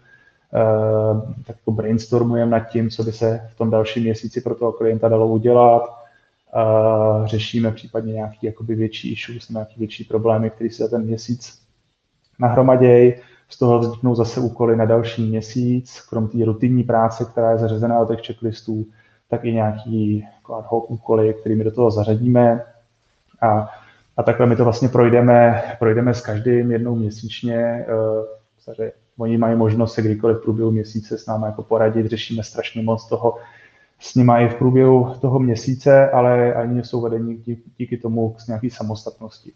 tak 1.47 1.57
jako 1.57 1.71
brainstormujeme 1.71 2.50
nad 2.50 2.61
tím, 2.61 2.90
co 2.90 3.02
by 3.02 3.12
se 3.12 3.49
v 3.49 3.59
tom 3.59 3.71
dalším 3.71 4.02
měsíci 4.02 4.40
pro 4.40 4.54
toho 4.54 4.73
klienta 4.73 5.09
dalo 5.09 5.28
udělat, 5.28 6.02
uh, 6.57 7.27
řešíme 7.27 7.73
případně 7.73 8.13
nějaký 8.13 8.47
jakoby 8.47 8.75
větší 8.75 9.13
issues, 9.13 9.49
nějaký 9.49 9.75
větší 9.79 10.05
problémy, 10.05 10.51
které 10.51 10.71
se 10.71 10.83
za 10.83 10.89
ten 10.89 11.03
měsíc 11.03 11.63
nahromadějí. 12.39 13.15
Z 13.49 13.59
toho 13.59 13.79
vzniknou 13.79 14.15
zase 14.15 14.41
úkoly 14.41 14.77
na 14.77 14.85
další 14.85 15.29
měsíc, 15.29 16.01
krom 16.01 16.29
té 16.29 16.45
rutinní 16.45 16.85
práce, 16.85 17.25
která 17.25 17.51
je 17.51 17.59
zařazená 17.59 18.05
do 18.05 18.15
těch 18.15 18.27
checklistů, 18.27 18.87
tak 19.29 19.45
i 19.45 19.53
nějaký 19.53 20.27
jako 20.37 20.55
ad 20.55 20.65
hoc 20.69 20.85
úkoly, 20.89 21.35
kterými 21.35 21.65
do 21.65 21.71
toho 21.71 21.91
zařadíme. 21.91 22.65
A, 23.43 23.69
a 24.17 24.23
takhle 24.23 24.47
my 24.47 24.57
to 24.57 24.65
vlastně 24.65 24.89
projdeme, 24.89 25.63
projdeme 25.79 26.15
s 26.15 26.21
každým 26.21 26.71
jednou 26.71 26.95
měsíčně. 26.95 27.87
Uh, 28.79 28.89
oni 29.19 29.39
mají 29.39 29.57
možnost 29.57 29.95
se 29.95 30.03
kdykoliv 30.03 30.37
v 30.39 30.43
průběhu 30.43 30.71
měsíce 30.71 31.19
s 31.19 31.27
námi 31.27 31.47
jako 31.47 31.63
poradit, 31.63 32.07
řešíme 32.07 32.43
strašně 32.43 32.83
moc 32.83 33.09
toho 33.09 33.37
s 34.03 34.15
nimi 34.15 34.33
i 34.33 34.49
v 34.49 34.55
průběhu 34.55 35.15
toho 35.21 35.39
měsíce, 35.39 36.11
ale 36.11 36.55
ani 36.55 36.85
jsou 36.85 37.01
vedení 37.01 37.45
díky, 37.79 37.97
tomu 37.97 38.37
s 38.39 38.47
nějaký 38.47 38.71
samostatnosti. 38.71 39.53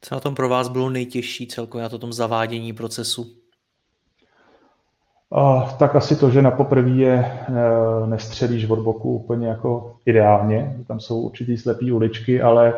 Co 0.00 0.14
na 0.14 0.20
tom 0.20 0.34
pro 0.34 0.48
vás 0.48 0.68
bylo 0.68 0.90
nejtěžší 0.90 1.46
celkově 1.46 1.82
na 1.82 1.88
to 1.88 1.98
tom 1.98 2.12
zavádění 2.12 2.72
procesu? 2.72 3.26
Uh, 5.30 5.70
tak 5.72 5.96
asi 5.96 6.16
to, 6.16 6.30
že 6.30 6.42
na 6.42 6.50
poprvé 6.50 6.90
je 6.90 7.40
uh, 7.48 8.08
nestřelíš 8.08 8.70
od 8.70 8.78
boku 8.78 9.16
úplně 9.16 9.48
jako 9.48 9.96
ideálně. 10.06 10.76
Tam 10.86 11.00
jsou 11.00 11.20
určitý 11.20 11.58
slepý 11.58 11.92
uličky, 11.92 12.42
ale 12.42 12.74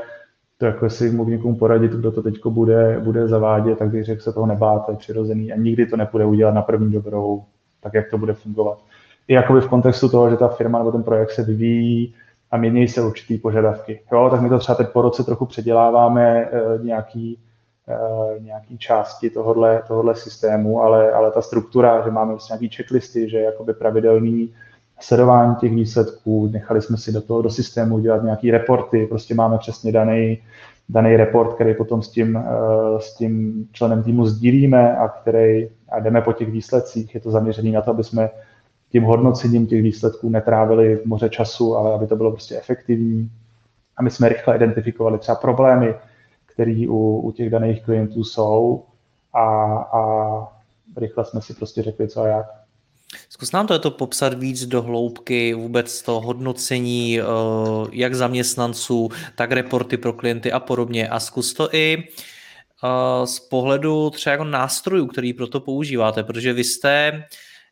to 0.59 0.67
jako 0.67 0.85
jestli 0.85 1.11
mohu 1.11 1.31
někomu 1.31 1.57
poradit, 1.57 1.93
kdo 1.93 2.13
to 2.13 2.23
teď 2.23 2.35
bude, 2.47 3.01
bude 3.01 3.29
zavádět, 3.29 3.79
tak 3.79 3.91
bych 3.91 4.05
řekl, 4.05 4.23
se 4.23 4.33
toho 4.33 4.47
nebáte, 4.47 4.93
je 4.93 4.97
přirozený 4.97 5.53
a 5.53 5.57
nikdy 5.57 5.87
to 5.87 5.97
nepůjde 5.97 6.25
udělat 6.25 6.55
na 6.55 6.63
první 6.63 6.93
dobrou, 6.93 7.45
tak 7.81 7.95
jak 7.95 8.11
to 8.11 8.19
bude 8.19 8.35
fungovat. 8.35 8.79
I 9.29 9.35
jakoby 9.35 9.61
v 9.61 9.69
kontextu 9.69 10.09
toho, 10.09 10.31
že 10.31 10.37
ta 10.37 10.49
firma 10.49 10.79
nebo 10.79 10.93
ten 10.93 11.03
projekt 11.03 11.31
se 11.31 11.43
vyvíjí 11.43 12.15
a 12.51 12.57
mění 12.57 12.89
se 12.89 13.03
určitý 13.03 13.39
požadavky. 13.39 14.01
Jo, 14.13 14.29
tak 14.31 14.41
my 14.41 14.49
to 14.49 14.59
třeba 14.59 14.77
teď 14.77 14.89
po 14.89 15.03
roce 15.03 15.25
trochu 15.25 15.47
předěláváme 15.47 16.45
e, 16.45 16.51
nějaký, 16.83 17.39
e, 17.89 18.41
nějaký 18.41 18.79
části 18.79 19.31
tohohle, 19.31 19.83
tohohle 19.89 20.15
systému, 20.15 20.83
ale, 20.83 21.13
ale 21.13 21.31
ta 21.31 21.43
struktura, 21.43 22.05
že 22.05 22.11
máme 22.11 22.31
vlastně 22.31 22.53
nějaký 22.53 22.77
checklisty, 22.77 23.31
že 23.31 23.39
jakoby 23.39 23.75
pravidelný 23.75 24.55
sledování 25.01 25.57
těch 25.57 25.75
výsledků, 25.75 26.49
nechali 26.53 26.83
jsme 26.83 26.97
si 26.97 27.13
do 27.13 27.21
toho 27.21 27.43
do 27.43 27.51
systému 27.51 27.99
dělat 27.99 28.23
nějaké 28.23 28.51
reporty, 28.51 29.07
prostě 29.07 29.35
máme 29.35 29.59
přesně 29.59 29.93
daný, 29.93 30.39
daný 30.89 31.17
report, 31.17 31.55
který 31.55 31.75
potom 31.75 32.03
s 32.03 32.09
tím, 32.09 32.37
eh, 32.37 33.01
s 33.01 33.15
tím 33.15 33.65
členem 33.73 34.03
týmu 34.03 34.27
sdílíme 34.27 34.97
a 34.97 35.09
který 35.09 35.69
a 35.89 36.01
jdeme 36.01 36.21
po 36.21 36.33
těch 36.33 36.51
výsledcích. 36.51 37.15
Je 37.15 37.21
to 37.21 37.31
zaměřené 37.31 37.71
na 37.71 37.81
to, 37.81 37.91
aby 37.91 38.05
jsme 38.05 38.31
tím 38.95 39.05
hodnocením 39.05 39.67
těch 39.67 39.83
výsledků 39.83 40.29
netrávili 40.29 41.01
moře 41.05 41.29
času, 41.29 41.77
ale 41.77 41.95
aby 41.95 42.07
to 42.07 42.17
bylo 42.17 42.33
prostě 42.33 42.57
efektivní. 42.57 43.31
A 43.97 44.03
my 44.03 44.11
jsme 44.11 44.29
rychle 44.29 44.57
identifikovali 44.57 45.19
třeba 45.19 45.35
problémy, 45.35 45.95
které 46.47 46.85
u, 46.89 47.19
u 47.19 47.33
těch 47.33 47.51
daných 47.51 47.83
klientů 47.83 48.25
jsou 48.25 48.85
a, 49.33 49.45
a 49.75 50.03
rychle 50.97 51.25
jsme 51.25 51.43
si 51.43 51.55
prostě 51.55 51.83
řekli, 51.83 52.09
co 52.09 52.21
a 52.21 52.27
jak. 52.27 52.47
Zkus 53.29 53.53
nám 53.53 53.67
to, 53.67 53.79
to 53.79 53.91
popsat 53.91 54.35
víc 54.35 54.67
do 54.67 54.83
hloubky, 54.83 55.55
vůbec 55.55 56.03
to 56.03 56.21
hodnocení 56.21 57.21
eh, 57.21 57.25
jak 57.93 58.15
zaměstnanců, 58.15 59.09
tak 59.37 59.53
reporty 59.53 59.97
pro 59.97 60.13
klienty 60.13 60.53
a 60.53 60.61
podobně. 60.61 61.09
A 61.09 61.21
zkus 61.21 61.55
to 61.55 61.75
i 61.75 61.99
eh, 61.99 63.27
z 63.27 63.41
pohledu 63.41 64.11
třeba 64.11 64.33
jako 64.33 64.45
nástrojů, 64.45 65.07
který 65.07 65.33
pro 65.33 65.47
to 65.47 65.61
používáte, 65.61 66.23
protože 66.23 66.53
vy 66.53 66.65
jste 66.65 67.25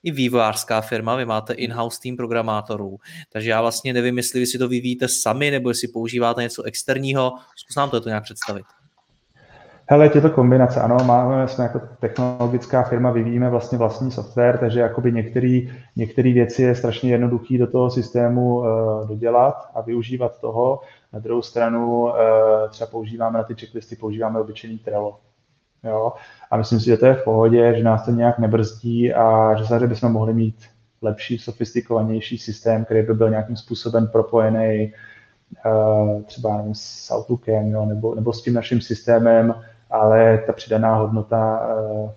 i 0.03 0.11
vývojářská 0.11 0.81
firma, 0.81 1.17
vy 1.17 1.25
máte 1.25 1.53
in-house 1.53 2.01
tým 2.03 2.17
programátorů, 2.17 2.99
takže 3.33 3.51
já 3.51 3.61
vlastně 3.61 3.93
nevím, 3.93 4.17
jestli 4.17 4.41
vy 4.41 4.47
si 4.47 4.59
to 4.59 4.69
vyvíjíte 4.69 5.09
sami, 5.09 5.51
nebo 5.51 5.71
jestli 5.71 5.89
používáte 5.89 6.43
něco 6.43 6.63
externího, 6.63 7.33
zkus 7.57 7.77
nám 7.77 7.91
to, 7.91 8.01
to 8.01 8.09
nějak 8.09 8.25
představit. 8.25 8.65
Hele, 9.87 10.11
je 10.15 10.21
to 10.21 10.31
kombinace, 10.31 10.81
ano, 10.81 10.97
máme, 11.05 11.49
jsme 11.49 11.65
jako 11.65 11.81
technologická 12.01 12.83
firma, 12.83 13.11
vyvíjíme 13.11 13.51
vlastně 13.51 13.79
vlastní 13.79 14.11
software, 14.11 14.59
takže 14.59 14.81
jakoby 14.81 15.13
některé 15.13 15.61
některý 15.97 16.33
věci 16.33 16.63
je 16.63 16.75
strašně 16.75 17.11
jednoduchý 17.11 17.59
do 17.59 17.67
toho 17.67 17.91
systému 17.91 18.57
uh, 18.57 18.65
dodělat 19.09 19.71
a 19.75 19.81
využívat 19.81 20.41
toho. 20.41 20.81
Na 21.13 21.19
druhou 21.19 21.43
stranu 21.43 22.03
uh, 22.03 22.11
třeba 22.71 22.91
používáme 22.91 23.39
na 23.39 23.45
ty 23.45 23.55
checklisty, 23.55 23.97
používáme 23.97 24.41
obyčejný 24.41 24.79
Trello. 24.79 25.19
Jo? 25.85 26.13
A 26.51 26.57
myslím 26.57 26.81
si, 26.81 26.87
že 26.87 26.97
to 26.97 27.07
je 27.07 27.15
v 27.15 27.25
pohodě, 27.25 27.75
že 27.77 27.85
nás 27.85 28.05
to 28.05 28.11
nějak 28.11 28.39
nebrzdí 28.39 29.15
a 29.15 29.55
že 29.55 29.67
samozřejmě 29.67 29.87
bychom 29.87 30.13
mohli 30.13 30.35
mít 30.35 30.57
lepší, 31.03 31.39
sofistikovanější 31.39 32.39
systém, 32.39 32.85
který 32.85 33.03
by 33.03 33.15
byl 33.15 33.31
nějakým 33.31 33.57
způsobem 33.57 34.09
propojený 34.09 34.93
uh, 35.67 36.23
třeba 36.23 36.57
nevím, 36.57 36.75
s 36.75 37.11
Outlookem 37.15 37.71
jo, 37.71 37.87
nebo, 37.87 38.15
nebo 38.15 38.33
s 38.33 38.43
tím 38.43 38.55
naším 38.55 38.81
systémem, 38.81 39.55
ale 39.91 40.39
ta 40.47 40.53
přidaná 40.53 40.95
hodnota 40.95 41.61
uh, 41.77 42.11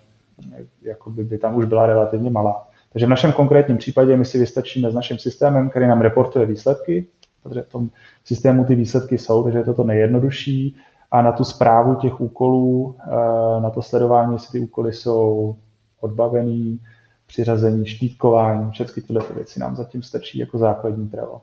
jakoby 0.82 1.24
by 1.24 1.38
tam 1.38 1.56
už 1.56 1.64
byla 1.64 1.86
relativně 1.86 2.30
malá. 2.30 2.68
Takže 2.92 3.06
v 3.06 3.10
našem 3.10 3.32
konkrétním 3.32 3.76
případě 3.76 4.16
my 4.16 4.24
si 4.24 4.38
vystačíme 4.38 4.90
s 4.90 4.94
naším 4.94 5.18
systémem, 5.18 5.70
který 5.70 5.86
nám 5.86 6.00
reportuje 6.00 6.46
výsledky, 6.46 7.06
protože 7.42 7.62
v 7.62 7.68
tom 7.68 7.88
systému 8.24 8.64
ty 8.64 8.74
výsledky 8.74 9.18
jsou, 9.18 9.42
takže 9.42 9.58
je 9.58 9.64
to 9.64 9.74
to 9.74 9.84
nejjednodušší 9.84 10.76
a 11.16 11.22
na 11.22 11.32
tu 11.32 11.44
zprávu 11.44 11.94
těch 11.94 12.20
úkolů, 12.20 12.84
uh, 12.84 13.62
na 13.62 13.70
to 13.70 13.82
sledování, 13.82 14.32
jestli 14.32 14.52
ty 14.52 14.64
úkoly 14.64 14.92
jsou 14.92 15.56
odbavený, 16.00 16.80
přiřazení, 17.26 17.86
štítkování, 17.86 18.70
všechny 18.70 19.02
tyhle 19.02 19.24
věci 19.34 19.60
nám 19.60 19.76
zatím 19.76 20.02
stačí 20.02 20.38
jako 20.38 20.58
základní 20.58 21.08
právo. 21.08 21.40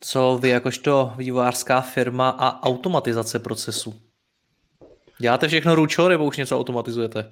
Co 0.00 0.38
vy 0.42 0.48
jakožto 0.48 1.12
vývojářská 1.16 1.80
firma 1.80 2.28
a 2.28 2.62
automatizace 2.62 3.38
procesu? 3.38 3.94
Děláte 5.18 5.48
všechno 5.48 5.74
ručo 5.74 6.08
nebo 6.08 6.24
už 6.24 6.36
něco 6.36 6.60
automatizujete? 6.60 7.30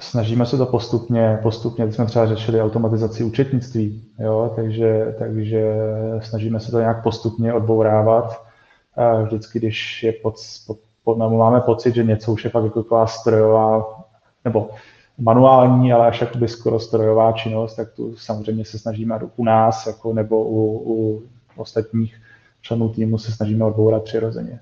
Snažíme 0.00 0.46
se 0.46 0.56
to 0.56 0.66
postupně, 0.66 1.38
postupně, 1.42 1.86
teď 1.86 1.94
jsme 1.94 2.06
třeba 2.06 2.26
řešili 2.26 2.62
automatizaci 2.62 3.24
účetnictví, 3.24 4.04
jo, 4.18 4.52
takže, 4.56 5.16
takže 5.18 5.74
snažíme 6.20 6.60
se 6.60 6.70
to 6.70 6.80
nějak 6.80 7.02
postupně 7.02 7.52
odbourávat. 7.52 8.49
A 8.96 9.22
vždycky, 9.22 9.58
když 9.58 10.02
je 10.02 10.12
pod, 10.12 10.34
pod, 10.66 10.78
pod, 11.04 11.18
máme 11.18 11.60
pocit, 11.60 11.94
že 11.94 12.04
něco 12.04 12.32
už 12.32 12.44
je 12.44 12.50
fakt 12.50 12.64
jako 12.64 12.82
taková 12.82 13.06
strojová, 13.06 14.00
nebo 14.44 14.70
manuální, 15.18 15.92
ale 15.92 16.06
až 16.06 16.20
jakoby 16.20 16.48
skoro 16.48 16.80
strojová 16.80 17.32
činnost, 17.32 17.76
tak 17.76 17.92
tu 17.92 18.16
samozřejmě 18.16 18.64
se 18.64 18.78
snažíme 18.78 19.18
u 19.36 19.44
nás, 19.44 19.86
jako 19.86 20.12
nebo 20.12 20.44
u, 20.44 20.82
u 20.92 21.22
ostatních 21.56 22.14
členů 22.62 22.88
týmu 22.88 23.18
se 23.18 23.32
snažíme 23.32 23.64
odbourat 23.64 24.04
přirozeně. 24.04 24.60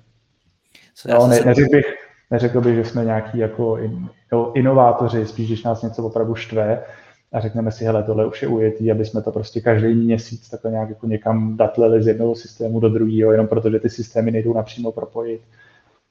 No, 1.09 1.27
ne, 1.27 1.39
neřekl, 1.45 1.71
bych, 1.71 1.85
neřekl 2.31 2.61
bych, 2.61 2.75
že 2.75 2.85
jsme 2.85 3.05
nějaký 3.05 3.37
jako 3.37 3.77
in, 3.77 4.09
inovátoři, 4.53 5.25
spíš 5.25 5.47
když 5.47 5.63
nás 5.63 5.81
něco 5.81 6.03
opravdu 6.03 6.35
štve 6.35 6.83
a 7.31 7.39
řekneme 7.39 7.71
si, 7.71 7.85
hele, 7.85 8.03
tohle 8.03 8.27
už 8.27 8.41
je 8.41 8.47
ujetý, 8.47 8.91
aby 8.91 9.05
jsme 9.05 9.21
to 9.21 9.31
prostě 9.31 9.61
každý 9.61 9.93
měsíc 9.93 10.49
takhle 10.49 10.71
nějak 10.71 10.89
jako 10.89 11.07
někam 11.07 11.57
datleli 11.57 12.03
z 12.03 12.07
jednoho 12.07 12.35
systému 12.35 12.79
do 12.79 12.89
druhého, 12.89 13.31
jenom 13.31 13.47
protože 13.47 13.79
ty 13.79 13.89
systémy 13.89 14.31
nejdou 14.31 14.53
napřímo 14.53 14.91
propojit, 14.91 15.41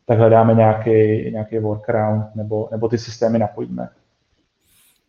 tak 0.06 0.18
hledáme 0.18 0.54
nějaký, 0.54 0.90
nějaký 1.30 1.58
workaround 1.58 2.24
nebo, 2.34 2.68
nebo 2.70 2.88
ty 2.88 2.98
systémy 2.98 3.38
napojíme. 3.38 3.88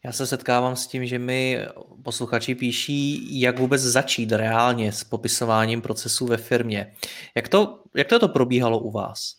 Já 0.05 0.11
se 0.11 0.27
setkávám 0.27 0.75
s 0.75 0.87
tím, 0.87 1.05
že 1.05 1.19
mi 1.19 1.59
posluchači 2.03 2.55
píší, 2.55 3.39
jak 3.41 3.59
vůbec 3.59 3.81
začít 3.81 4.31
reálně 4.31 4.91
s 4.91 5.03
popisováním 5.03 5.81
procesů 5.81 6.25
ve 6.25 6.37
firmě. 6.37 6.91
Jak 7.35 7.47
to, 7.47 7.79
jak 7.95 8.07
to, 8.07 8.19
to 8.19 8.27
probíhalo 8.27 8.79
u 8.79 8.91
vás? 8.91 9.38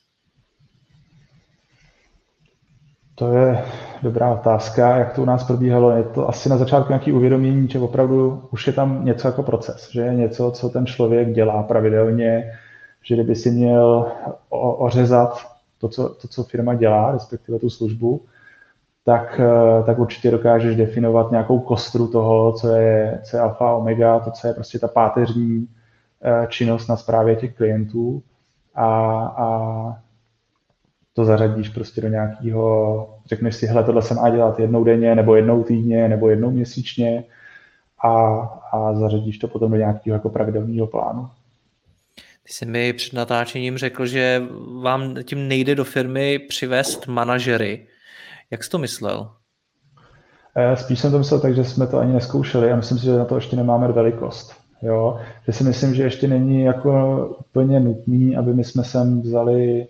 To 3.20 3.32
je 3.32 3.64
dobrá 4.02 4.32
otázka. 4.32 4.96
Jak 4.96 5.12
to 5.12 5.22
u 5.22 5.24
nás 5.24 5.44
probíhalo? 5.44 5.90
Je 5.90 6.02
to 6.02 6.28
asi 6.28 6.48
na 6.48 6.56
začátku 6.56 6.88
nějaký 6.88 7.12
uvědomění, 7.12 7.68
že 7.68 7.78
opravdu 7.78 8.42
už 8.50 8.66
je 8.66 8.72
tam 8.72 9.04
něco 9.04 9.28
jako 9.28 9.42
proces, 9.42 9.90
že 9.92 10.00
je 10.00 10.14
něco, 10.14 10.50
co 10.50 10.68
ten 10.68 10.86
člověk 10.86 11.32
dělá 11.32 11.62
pravidelně, 11.62 12.52
že 13.04 13.14
kdyby 13.14 13.36
si 13.36 13.50
měl 13.50 14.12
ořezat 14.78 15.38
to, 15.78 15.88
co, 15.88 16.08
to, 16.08 16.28
co 16.28 16.44
firma 16.44 16.74
dělá, 16.74 17.12
respektive 17.12 17.58
tu 17.58 17.70
službu, 17.70 18.20
tak, 19.04 19.40
eh, 19.40 19.82
tak 19.82 19.98
určitě 19.98 20.30
dokážeš 20.30 20.76
definovat 20.76 21.30
nějakou 21.30 21.58
kostru 21.58 22.08
toho, 22.08 22.52
co 22.52 22.68
je, 22.68 23.20
co 23.24 23.36
je 23.36 23.40
alfa, 23.40 23.74
omega, 23.74 24.18
to, 24.18 24.30
co 24.30 24.46
je 24.46 24.54
prostě 24.54 24.78
ta 24.78 24.88
páteřní 24.88 25.66
eh, 26.22 26.46
činnost 26.48 26.88
na 26.88 26.96
správě 26.96 27.36
těch 27.36 27.54
klientů 27.54 28.22
a, 28.74 28.86
a 29.36 30.09
to 31.20 31.24
zařadíš 31.24 31.68
prostě 31.68 32.00
do 32.00 32.08
nějakého, 32.08 33.14
řekneš 33.26 33.56
si, 33.56 33.66
hele, 33.66 33.84
tohle 33.84 34.02
se 34.02 34.14
má 34.14 34.30
dělat 34.30 34.60
jednou 34.60 34.84
denně, 34.84 35.14
nebo 35.14 35.36
jednou 35.36 35.62
týdně, 35.62 36.08
nebo 36.08 36.28
jednou 36.28 36.50
měsíčně 36.50 37.24
a, 38.04 38.10
a 38.72 38.94
zařadíš 38.94 39.38
to 39.38 39.48
potom 39.48 39.70
do 39.70 39.76
nějakého 39.76 40.14
jako 40.14 40.28
pravidelného 40.28 40.86
plánu. 40.86 41.28
Ty 42.46 42.52
jsi 42.52 42.66
mi 42.66 42.92
před 42.92 43.12
natáčením 43.12 43.78
řekl, 43.78 44.06
že 44.06 44.42
vám 44.82 45.14
tím 45.24 45.48
nejde 45.48 45.74
do 45.74 45.84
firmy 45.84 46.38
přivést 46.38 47.06
manažery, 47.06 47.86
jak 48.50 48.64
jsi 48.64 48.70
to 48.70 48.78
myslel? 48.78 49.30
Eh, 50.56 50.76
spíš 50.76 50.98
jsem 50.98 51.10
to 51.10 51.18
myslel 51.18 51.40
tak, 51.40 51.54
že 51.54 51.64
jsme 51.64 51.86
to 51.86 51.98
ani 51.98 52.12
neskoušeli 52.12 52.72
a 52.72 52.76
myslím 52.76 52.98
si, 52.98 53.04
že 53.04 53.18
na 53.18 53.24
to 53.24 53.34
ještě 53.34 53.56
nemáme 53.56 53.88
velikost. 53.92 54.52
Jo? 54.82 55.20
Že 55.46 55.52
si 55.52 55.64
myslím, 55.64 55.94
že 55.94 56.02
ještě 56.02 56.28
není 56.28 56.62
jako 56.62 56.92
úplně 57.40 57.80
nutný, 57.80 58.36
aby 58.36 58.54
my 58.54 58.64
jsme 58.64 58.84
sem 58.84 59.20
vzali 59.22 59.86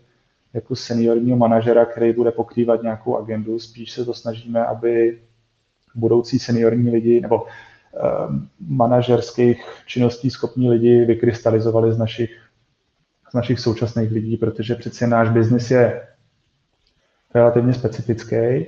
jako 0.55 0.77
seniorního 0.77 1.37
manažera, 1.37 1.85
který 1.85 2.13
bude 2.13 2.31
pokrývat 2.31 2.83
nějakou 2.83 3.17
agendu. 3.17 3.59
Spíš 3.59 3.91
se 3.93 4.05
to 4.05 4.15
snažíme, 4.15 4.67
aby 4.67 5.19
budoucí 5.95 6.39
seniorní 6.39 6.91
lidi 6.91 7.21
nebo 7.21 7.43
uh, 7.43 7.49
manažerských 8.61 9.65
činností 9.87 10.31
schopní 10.31 10.71
lidi 10.71 11.05
vykrystalizovali 11.05 11.93
z 11.93 11.99
našich, 11.99 12.31
z 13.31 13.35
našich 13.35 13.61
současných 13.61 14.11
lidí, 14.11 14.37
protože 14.37 14.75
přeci 14.75 15.07
náš 15.07 15.29
biznis 15.29 15.71
je 15.71 16.07
relativně 17.35 17.75
specifický. 17.75 18.67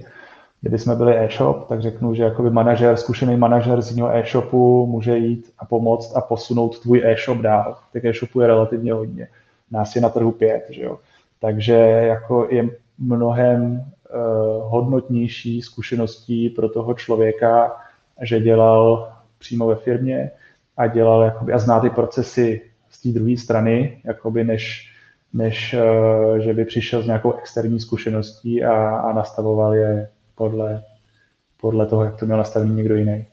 Kdyby 0.61 0.79
jsme 0.79 0.95
byli 0.95 1.19
e-shop, 1.19 1.69
tak 1.69 1.83
řeknu, 1.83 2.15
že 2.15 2.23
jakoby 2.23 2.51
manažer, 2.51 2.97
zkušený 2.97 3.37
manažer 3.37 3.83
z 3.83 3.91
jiného 3.91 4.17
e-shopu 4.17 4.87
může 4.87 5.17
jít 5.17 5.53
a 5.59 5.65
pomoct 5.65 6.17
a 6.17 6.21
posunout 6.21 6.79
tvůj 6.79 7.03
e-shop 7.05 7.39
dál. 7.39 7.79
Tak 7.93 8.05
e-shopů 8.05 8.41
je 8.41 8.47
relativně 8.47 8.93
hodně. 8.93 9.29
Nás 9.71 9.97
je 9.97 10.03
na 10.03 10.09
trhu 10.09 10.33
pět, 10.33 10.67
že 10.71 10.83
jo. 10.83 10.99
Takže 11.43 11.75
jako 12.09 12.49
je 12.51 12.69
mnohem 12.99 13.73
uh, 13.73 13.81
hodnotnější 14.71 15.63
zkušeností 15.63 16.49
pro 16.49 16.69
toho 16.69 16.95
člověka, 16.95 17.77
že 18.21 18.41
dělal 18.41 19.13
přímo 19.39 19.67
ve 19.67 19.77
firmě 19.77 20.31
a 20.77 20.87
dělal 20.87 21.23
jakoby, 21.23 21.53
a 21.53 21.59
zná 21.59 21.81
ty 21.81 21.91
procesy 21.91 22.61
z 22.91 23.03
té 23.03 23.09
druhé 23.09 23.37
strany, 23.37 24.01
jakoby 24.05 24.45
než, 24.45 24.93
než 25.33 25.75
uh, 25.75 26.37
že 26.37 26.55
by 26.55 26.65
přišel 26.65 27.03
s 27.03 27.07
nějakou 27.07 27.33
externí 27.33 27.81
zkušeností 27.81 28.65
a, 28.65 28.97
a 28.97 29.13
nastavoval 29.13 29.75
je 29.75 30.09
podle, 30.35 30.83
podle 31.61 31.87
toho, 31.87 32.05
jak 32.05 32.17
to 32.17 32.27
měl 32.27 32.39
nastavený 32.39 32.75
někdo 32.75 32.97
jiný. 32.97 33.27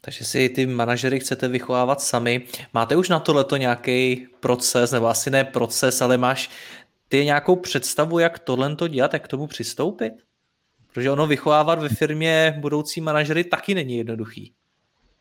Takže 0.00 0.24
si 0.24 0.48
ty 0.48 0.66
manažery 0.66 1.20
chcete 1.20 1.48
vychovávat 1.48 2.00
sami. 2.00 2.42
Máte 2.74 2.96
už 2.96 3.08
na 3.08 3.20
tohleto 3.20 3.56
nějaký 3.56 4.26
proces, 4.40 4.92
nebo 4.92 5.06
asi 5.06 5.30
ne 5.30 5.44
proces, 5.44 6.02
ale 6.02 6.18
máš 6.18 6.50
ty 7.08 7.24
nějakou 7.24 7.56
představu, 7.56 8.18
jak 8.18 8.38
tohle 8.38 8.76
to 8.76 8.88
dělat, 8.88 9.12
jak 9.12 9.24
k 9.24 9.28
tomu 9.28 9.46
přistoupit? 9.46 10.12
Protože 10.86 11.10
ono 11.10 11.26
vychovávat 11.26 11.78
ve 11.78 11.88
firmě 11.88 12.58
budoucí 12.60 13.00
manažery 13.00 13.44
taky 13.44 13.74
není 13.74 13.96
jednoduchý. 13.96 14.52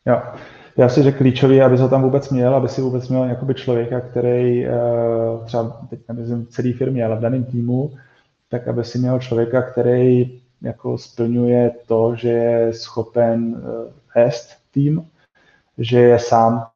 Jo. 0.05 0.21
Já 0.77 0.89
si 0.89 1.03
řekl 1.03 1.17
klíčový, 1.17 1.61
aby 1.61 1.77
se 1.77 1.89
tam 1.89 2.03
vůbec 2.03 2.29
měl, 2.29 2.55
aby 2.55 2.69
si 2.69 2.81
vůbec 2.81 3.07
měl 3.09 3.23
jakoby 3.23 3.53
člověka, 3.53 4.01
který 4.01 4.65
eh, 4.65 4.71
třeba 5.45 5.81
teď 5.89 5.99
nemyslím 6.07 6.45
v 6.45 6.49
celé 6.49 6.73
firmě, 6.73 7.05
ale 7.05 7.15
v 7.15 7.19
daném 7.19 7.45
týmu, 7.45 7.97
tak 8.49 8.67
aby 8.67 8.83
si 8.83 8.97
měl 8.99 9.19
člověka, 9.19 9.61
který 9.61 10.39
jako 10.61 10.97
splňuje 10.97 11.71
to, 11.87 12.15
že 12.15 12.29
je 12.29 12.73
schopen 12.73 13.63
vést 14.15 14.51
eh, 14.51 14.55
tým, 14.71 15.07
že 15.77 15.99
je 15.99 16.19
sám 16.19 16.67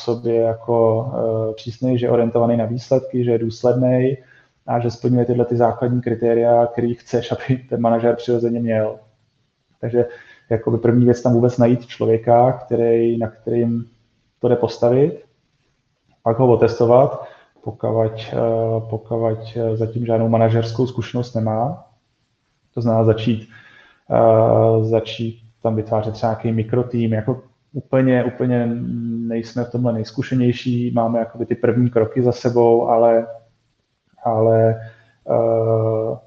sobě 0.00 0.34
jako 0.34 0.98
uh, 0.98 1.54
přísný, 1.54 1.98
že 1.98 2.06
je 2.06 2.10
orientovaný 2.10 2.56
na 2.56 2.64
výsledky, 2.64 3.24
že 3.24 3.30
je 3.30 3.38
důsledný 3.38 4.16
a 4.66 4.80
že 4.80 4.90
splňuje 4.90 5.24
tyhle 5.24 5.44
ty 5.44 5.56
základní 5.56 6.00
kritéria, 6.00 6.66
který 6.66 6.94
chceš, 6.94 7.32
aby 7.32 7.56
ten 7.68 7.80
manažer 7.80 8.16
přirozeně 8.16 8.60
měl. 8.60 8.98
Takže 9.80 10.06
jakoby 10.50 10.78
první 10.78 11.04
věc 11.04 11.22
tam 11.22 11.32
vůbec 11.32 11.58
najít 11.58 11.86
člověka, 11.86 12.52
který, 12.52 13.18
na 13.18 13.28
kterým 13.28 13.84
to 14.40 14.48
jde 14.48 14.56
postavit, 14.56 15.24
pak 16.22 16.38
ho 16.38 16.52
otestovat, 16.52 17.26
pokud, 17.64 17.88
uh, 17.88 18.88
pokud 18.90 19.58
zatím 19.74 20.06
žádnou 20.06 20.28
manažerskou 20.28 20.86
zkušenost 20.86 21.34
nemá. 21.34 21.84
To 22.74 22.80
znamená 22.80 23.04
začít, 23.04 23.48
začít 24.80 25.38
tam 25.62 25.76
vytvářet 25.76 26.14
třeba 26.14 26.32
nějaký 26.32 26.52
mikrotým, 26.52 27.12
jako 27.12 27.42
úplně, 27.72 28.24
úplně 28.24 28.66
nejsme 29.26 29.64
v 29.64 29.70
tomhle 29.70 29.92
nejzkušenější, 29.92 30.90
máme 30.90 31.18
jakoby 31.18 31.46
ty 31.46 31.54
první 31.54 31.90
kroky 31.90 32.22
za 32.22 32.32
sebou, 32.32 32.88
ale, 32.88 33.26
ale 34.24 34.80
uh, 35.24 36.18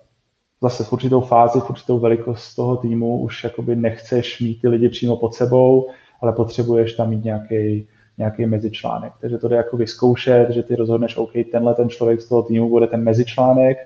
zase 0.61 0.83
v 0.83 0.93
určitou 0.93 1.21
fázi, 1.21 1.59
v 1.59 1.69
určitou 1.69 1.99
velikost 1.99 2.55
toho 2.55 2.77
týmu 2.77 3.21
už 3.21 3.43
jakoby 3.43 3.75
nechceš 3.75 4.39
mít 4.39 4.61
ty 4.61 4.67
lidi 4.67 4.89
přímo 4.89 5.17
pod 5.17 5.33
sebou, 5.33 5.89
ale 6.21 6.33
potřebuješ 6.33 6.93
tam 6.93 7.09
mít 7.09 7.23
nějaký, 7.23 7.87
nějaký 8.17 8.45
mezičlánek. 8.45 9.13
Takže 9.21 9.37
to 9.37 9.47
jde 9.47 9.55
jako 9.55 9.77
vyzkoušet, 9.77 10.49
že 10.49 10.63
ty 10.63 10.75
rozhodneš, 10.75 11.17
OK, 11.17 11.31
tenhle 11.51 11.75
ten 11.75 11.89
člověk 11.89 12.21
z 12.21 12.29
toho 12.29 12.43
týmu 12.43 12.69
bude 12.69 12.87
ten 12.87 13.03
mezičlánek, 13.03 13.77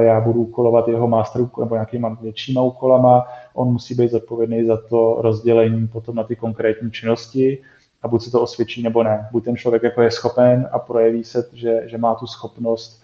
já 0.00 0.20
budu 0.20 0.42
úkolovat 0.42 0.88
jeho 0.88 1.08
master 1.08 1.42
nebo 1.60 1.74
nějakýma 1.74 2.18
většíma 2.20 2.62
úkolama, 2.62 3.26
on 3.54 3.68
musí 3.68 3.94
být 3.94 4.10
zodpovědný 4.10 4.66
za 4.66 4.76
to 4.88 5.18
rozdělení 5.20 5.88
potom 5.88 6.16
na 6.16 6.24
ty 6.24 6.36
konkrétní 6.36 6.90
činnosti 6.90 7.58
a 8.02 8.08
buď 8.08 8.22
se 8.22 8.30
to 8.30 8.42
osvědčí 8.42 8.82
nebo 8.82 9.02
ne. 9.02 9.28
Buď 9.32 9.44
ten 9.44 9.56
člověk 9.56 9.82
jako 9.82 10.02
je 10.02 10.10
schopen 10.10 10.68
a 10.72 10.78
projeví 10.78 11.24
se, 11.24 11.48
že, 11.52 11.82
že 11.86 11.98
má 11.98 12.14
tu 12.14 12.26
schopnost 12.26 13.02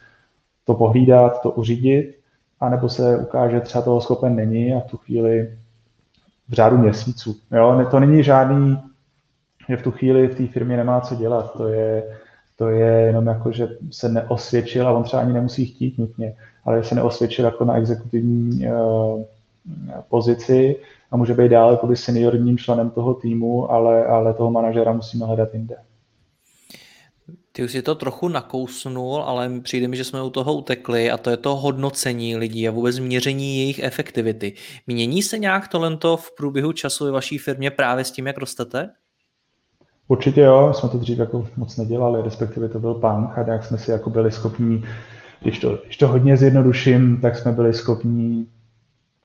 to 0.65 0.75
pohlídat, 0.75 1.43
to 1.43 1.51
uřídit, 1.51 2.19
anebo 2.61 2.89
se 2.89 3.19
ukáže, 3.19 3.55
že 3.57 3.61
třeba 3.61 3.85
toho 3.85 4.01
schopen 4.01 4.37
není 4.37 4.75
a 4.75 4.81
v 4.81 4.91
tu 4.91 4.97
chvíli 4.97 5.59
v 6.49 6.53
řádu 6.53 6.79
měsíců. 6.79 7.37
Jo? 7.51 7.87
To 7.91 8.01
není 8.01 8.23
žádný, 8.23 8.79
že 9.69 9.77
v 9.77 9.83
tu 9.83 9.91
chvíli 9.91 10.29
v 10.29 10.35
té 10.35 10.47
firmě 10.47 10.77
nemá 10.77 11.01
co 11.01 11.15
dělat. 11.15 11.53
To 11.53 11.69
je, 11.69 12.19
to 12.57 12.69
je 12.69 12.93
jenom 12.93 13.27
jako, 13.27 13.53
že 13.53 13.69
se 13.91 14.09
neosvědčil 14.09 14.89
a 14.89 14.93
on 14.93 15.03
třeba 15.03 15.23
ani 15.23 15.33
nemusí 15.33 15.67
chtít 15.67 15.99
nutně, 15.99 16.37
ale 16.65 16.85
se 16.85 16.95
neosvědčil 16.95 17.45
jako 17.45 17.65
na 17.65 17.77
exekutivní 17.77 18.67
uh, 18.67 19.23
pozici 20.09 20.77
a 21.11 21.17
může 21.17 21.35
být 21.35 21.49
dále 21.49 21.73
jako 21.73 21.97
seniorním 21.97 22.59
členem 22.59 22.91
toho 22.91 23.15
týmu, 23.15 23.71
ale, 23.71 24.07
ale 24.07 24.35
toho 24.35 24.51
manažera 24.51 24.93
musíme 24.93 25.27
hledat 25.27 25.55
jinde. 25.55 25.77
Ty 27.53 27.65
už 27.65 27.73
si 27.73 27.83
to 27.83 27.95
trochu 27.95 28.29
nakousnul, 28.29 29.23
ale 29.23 29.61
přijde 29.61 29.89
mi, 29.89 29.97
že 29.97 30.05
jsme 30.05 30.23
u 30.23 30.31
toho 30.31 30.55
utekli 30.55 31.11
a 31.11 31.17
to 31.17 31.31
je 31.31 31.37
to 31.37 31.57
hodnocení 31.57 32.37
lidí 32.37 32.69
a 32.69 32.71
vůbec 32.71 32.99
měření 32.99 33.59
jejich 33.59 33.79
efektivity. 33.79 34.53
Mění 34.87 35.23
se 35.23 35.39
nějak 35.39 35.69
to 35.99 36.17
v 36.17 36.35
průběhu 36.37 36.73
času 36.73 37.05
ve 37.05 37.11
vaší 37.11 37.39
firmě 37.39 37.71
právě 37.71 38.05
s 38.05 38.11
tím, 38.11 38.27
jak 38.27 38.39
rostete? 38.39 38.91
Určitě 40.09 40.41
jo, 40.41 40.73
jsme 40.73 40.89
to 40.89 40.99
dřív 40.99 41.19
jako 41.19 41.47
moc 41.57 41.77
nedělali, 41.77 42.23
respektive 42.23 42.69
to 42.69 42.79
byl 42.79 42.95
punk 42.95 43.39
a 43.39 43.45
jak 43.51 43.65
jsme 43.65 43.79
si 43.79 43.91
jako 43.91 44.11
byli 44.11 44.31
schopni, 44.31 44.83
když 45.43 45.59
to, 45.59 45.79
když 45.85 45.97
to 45.97 46.09
hodně 46.09 46.37
zjednoduším, 46.37 47.21
tak 47.21 47.37
jsme 47.37 47.53
byli 47.53 47.75
schopni 47.75 48.47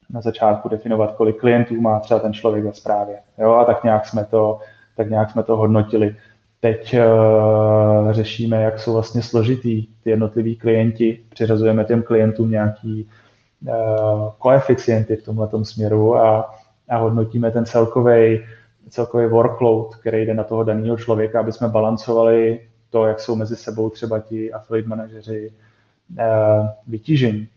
na 0.09 0.21
začátku 0.21 0.69
definovat, 0.69 1.15
kolik 1.15 1.39
klientů 1.39 1.81
má 1.81 1.99
třeba 1.99 2.19
ten 2.19 2.33
člověk 2.33 2.65
ve 2.65 2.73
správě. 2.73 3.15
Jo, 3.37 3.53
a 3.53 3.65
tak 3.65 3.83
nějak 3.83 4.05
jsme 4.05 4.25
to, 4.25 4.59
tak 4.97 5.09
nějak 5.09 5.31
jsme 5.31 5.43
to 5.43 5.57
hodnotili. 5.57 6.15
Teď 6.61 6.95
uh, 6.95 8.11
řešíme, 8.11 8.61
jak 8.61 8.79
jsou 8.79 8.93
vlastně 8.93 9.21
složitý 9.21 9.87
ty 10.03 10.09
jednotliví 10.09 10.55
klienti, 10.55 11.19
přiřazujeme 11.29 11.83
těm 11.83 12.03
klientům 12.03 12.51
nějaký 12.51 13.07
uh, 13.61 13.73
koeficienty 14.37 15.15
v 15.15 15.23
tomhle 15.23 15.49
směru 15.63 16.17
a, 16.17 16.55
a 16.89 16.97
hodnotíme 16.97 17.51
ten 17.51 17.65
celkový 17.65 18.39
celkový 18.89 19.25
workload, 19.25 19.95
který 19.95 20.25
jde 20.25 20.33
na 20.33 20.43
toho 20.43 20.63
daného 20.63 20.97
člověka, 20.97 21.39
aby 21.39 21.51
jsme 21.51 21.67
balancovali 21.67 22.59
to, 22.89 23.05
jak 23.05 23.19
jsou 23.19 23.35
mezi 23.35 23.55
sebou 23.55 23.89
třeba 23.89 24.19
ti 24.19 24.53
affiliate 24.53 24.89
manažeři 24.89 25.51
uh, 26.09 26.67
vytížení. 26.87 27.47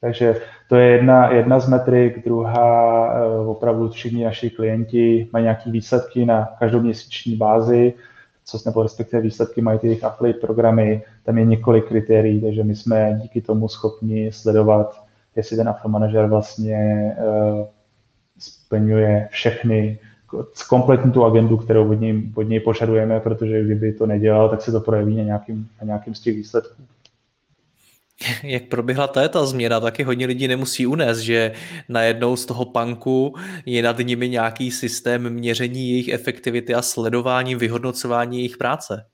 Takže 0.00 0.40
to 0.68 0.76
je 0.76 0.90
jedna, 0.90 1.30
jedna 1.30 1.60
z 1.60 1.68
metrik, 1.68 2.24
druhá 2.24 3.12
uh, 3.12 3.50
opravdu 3.50 3.88
všichni 3.88 4.24
naši 4.24 4.50
klienti 4.50 5.28
mají 5.32 5.42
nějaké 5.42 5.70
výsledky 5.70 6.26
na 6.26 6.48
každoměsíční 6.58 7.36
bázi, 7.36 7.94
co 8.44 8.58
nebo 8.66 8.82
respektive 8.82 9.22
výsledky 9.22 9.62
mají 9.62 9.78
ty 9.78 9.86
jejich 9.86 10.04
affiliate 10.04 10.40
programy, 10.40 11.02
tam 11.24 11.38
je 11.38 11.44
několik 11.44 11.88
kritérií, 11.88 12.40
takže 12.40 12.64
my 12.64 12.76
jsme 12.76 13.18
díky 13.22 13.40
tomu 13.40 13.68
schopni 13.68 14.32
sledovat, 14.32 15.02
jestli 15.36 15.56
ten 15.56 15.68
affiliate 15.68 15.88
manažer 15.88 16.26
vlastně 16.26 17.12
uh, 17.18 17.66
splňuje 18.38 19.28
všechny 19.30 19.98
kompletní 20.68 21.12
tu 21.12 21.24
agendu, 21.24 21.56
kterou 21.56 21.90
od 21.90 22.00
něj, 22.00 22.22
od 22.34 22.42
něj 22.42 22.60
požadujeme, 22.60 23.20
protože 23.20 23.64
kdyby 23.64 23.92
to 23.92 24.06
nedělal, 24.06 24.48
tak 24.48 24.62
se 24.62 24.72
to 24.72 24.80
projeví 24.80 25.16
na 25.16 25.22
nějakým, 25.22 25.68
na 25.80 25.86
nějakým 25.86 26.14
z 26.14 26.20
těch 26.20 26.36
výsledků. 26.36 26.82
Jak 28.42 28.62
proběhla 28.62 29.06
ta, 29.06 29.28
ta 29.28 29.46
změna, 29.46 29.80
taky 29.80 30.02
hodně 30.02 30.26
lidí 30.26 30.48
nemusí 30.48 30.86
unést, 30.86 31.18
že 31.18 31.52
najednou 31.88 32.36
z 32.36 32.46
toho 32.46 32.64
panku 32.64 33.34
je 33.66 33.82
nad 33.82 33.98
nimi 33.98 34.28
nějaký 34.28 34.70
systém 34.70 35.30
měření 35.30 35.90
jejich 35.90 36.08
efektivity 36.08 36.74
a 36.74 36.82
sledování, 36.82 37.54
vyhodnocování 37.54 38.36
jejich 38.36 38.56
práce. 38.56 39.04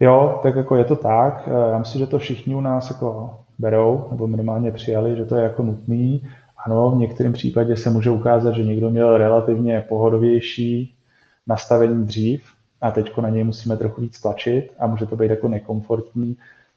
Jo, 0.00 0.40
tak 0.42 0.56
jako 0.56 0.76
je 0.76 0.84
to 0.84 0.96
tak. 0.96 1.48
Já 1.72 1.78
myslím, 1.78 1.98
že 1.98 2.06
to 2.06 2.18
všichni 2.18 2.54
u 2.54 2.60
nás 2.60 2.90
jako 2.90 3.38
berou, 3.58 4.08
nebo 4.10 4.26
minimálně 4.26 4.72
přijali, 4.72 5.16
že 5.16 5.24
to 5.24 5.36
je 5.36 5.42
jako 5.42 5.62
nutný. 5.62 6.28
Ano, 6.66 6.90
v 6.90 6.96
některém 6.96 7.32
případě 7.32 7.76
se 7.76 7.90
může 7.90 8.10
ukázat, 8.10 8.54
že 8.54 8.62
někdo 8.64 8.90
měl 8.90 9.18
relativně 9.18 9.84
pohodovější 9.88 10.94
nastavení 11.46 12.06
dřív 12.06 12.42
a 12.80 12.90
teď 12.90 13.16
na 13.16 13.28
něj 13.28 13.44
musíme 13.44 13.76
trochu 13.76 14.00
víc 14.00 14.20
tlačit 14.20 14.72
a 14.78 14.86
může 14.86 15.06
to 15.06 15.16
být 15.16 15.30
jako 15.30 15.48
nekomfortní. 15.48 16.36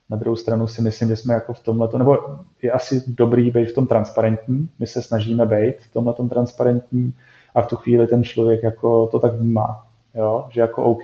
Na 0.09 0.17
druhou 0.17 0.35
stranu 0.35 0.67
si 0.67 0.81
myslím, 0.81 1.09
že 1.09 1.15
jsme 1.15 1.33
jako 1.33 1.53
v 1.53 1.59
tomhle, 1.59 1.89
nebo 1.97 2.17
je 2.61 2.71
asi 2.71 3.03
dobrý 3.07 3.51
být 3.51 3.69
v 3.69 3.73
tom 3.73 3.87
transparentní. 3.87 4.69
My 4.79 4.87
se 4.87 5.01
snažíme 5.01 5.45
být 5.45 5.75
v 5.79 5.93
tomhle 5.93 6.13
transparentní. 6.29 7.13
a 7.55 7.61
v 7.61 7.67
tu 7.67 7.75
chvíli 7.75 8.07
ten 8.07 8.23
člověk 8.23 8.63
jako 8.63 9.07
to 9.07 9.19
tak 9.19 9.33
vnímá. 9.33 9.85
Jo? 10.15 10.47
Že 10.51 10.61
jako 10.61 10.83
OK, 10.83 11.03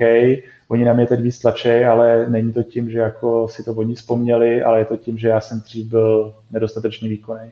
oni 0.67 0.86
na 0.86 0.93
mě 0.93 1.06
teď 1.06 1.19
víc 1.19 1.39
tlačí, 1.39 1.69
ale 1.69 2.30
není 2.30 2.54
to 2.54 2.63
tím, 2.63 2.89
že 2.89 3.00
jako 3.00 3.48
si 3.48 3.63
to 3.63 3.74
oni 3.74 3.96
vzpomněli, 3.96 4.63
ale 4.63 4.80
je 4.80 4.86
to 4.86 4.98
tím, 4.98 5.17
že 5.17 5.28
já 5.28 5.41
jsem 5.41 5.60
dřív 5.60 5.88
byl 5.88 6.34
nedostatečně 6.52 7.10
výkonný. 7.10 7.52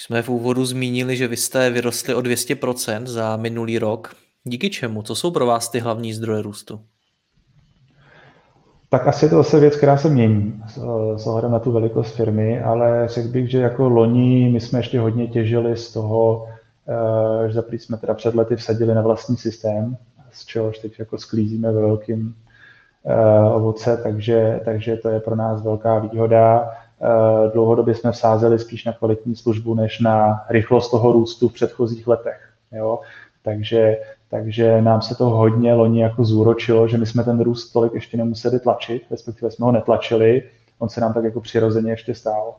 Už 0.00 0.04
jsme 0.04 0.22
v 0.22 0.28
úvodu 0.28 0.64
zmínili, 0.64 1.16
že 1.16 1.28
vy 1.28 1.36
jste 1.36 1.70
vyrostli 1.70 2.14
o 2.14 2.20
200% 2.20 3.06
za 3.06 3.36
minulý 3.36 3.78
rok. 3.78 4.14
Díky 4.44 4.70
čemu? 4.70 5.02
Co 5.02 5.14
jsou 5.14 5.30
pro 5.30 5.46
vás 5.46 5.68
ty 5.68 5.80
hlavní 5.80 6.12
zdroje 6.12 6.42
růstu? 6.42 6.80
Tak 8.90 9.06
asi 9.06 9.30
to 9.30 9.36
zase 9.36 9.60
věc, 9.60 9.76
která 9.76 9.96
se 9.96 10.08
mění 10.08 10.62
s 11.16 11.26
ohledem 11.26 11.50
na 11.50 11.58
tu 11.58 11.72
velikost 11.72 12.16
firmy, 12.16 12.62
ale 12.62 13.08
řekl 13.08 13.28
bych, 13.28 13.50
že 13.50 13.58
jako 13.58 13.88
loni 13.88 14.50
my 14.52 14.60
jsme 14.60 14.78
ještě 14.78 15.00
hodně 15.00 15.26
těžili 15.26 15.76
z 15.76 15.92
toho, 15.92 16.48
eh, 16.88 17.48
že 17.48 17.54
za 17.54 17.62
jsme 17.70 17.96
teda 17.96 18.14
před 18.14 18.34
lety 18.34 18.56
vsadili 18.56 18.94
na 18.94 19.02
vlastní 19.02 19.36
systém, 19.36 19.96
z 20.32 20.44
čehož 20.44 20.78
teď 20.78 20.98
jako 20.98 21.18
sklízíme 21.18 21.72
ve 21.72 21.80
velkým 21.80 22.34
eh, 23.06 23.54
ovoce, 23.54 24.00
takže, 24.02 24.60
takže 24.64 24.96
to 24.96 25.08
je 25.08 25.20
pro 25.20 25.36
nás 25.36 25.62
velká 25.62 25.98
výhoda. 25.98 26.70
Eh, 27.02 27.50
dlouhodobě 27.52 27.94
jsme 27.94 28.12
vsázeli 28.12 28.58
spíš 28.58 28.84
na 28.84 28.92
kvalitní 28.92 29.36
službu, 29.36 29.74
než 29.74 30.00
na 30.00 30.40
rychlost 30.50 30.90
toho 30.90 31.12
růstu 31.12 31.48
v 31.48 31.52
předchozích 31.52 32.06
letech. 32.06 32.52
Jo? 32.72 33.00
Takže, 33.42 33.96
takže 34.30 34.82
nám 34.82 35.02
se 35.02 35.14
to 35.14 35.24
hodně 35.24 35.74
loni 35.74 36.02
jako 36.02 36.24
zúročilo, 36.24 36.88
že 36.88 36.98
my 36.98 37.06
jsme 37.06 37.24
ten 37.24 37.40
růst 37.40 37.72
tolik 37.72 37.94
ještě 37.94 38.16
nemuseli 38.16 38.60
tlačit, 38.60 39.02
respektive 39.10 39.50
jsme 39.50 39.66
ho 39.66 39.72
netlačili, 39.72 40.42
on 40.78 40.88
se 40.88 41.00
nám 41.00 41.12
tak 41.12 41.24
jako 41.24 41.40
přirozeně 41.40 41.92
ještě 41.92 42.14
stál. 42.14 42.54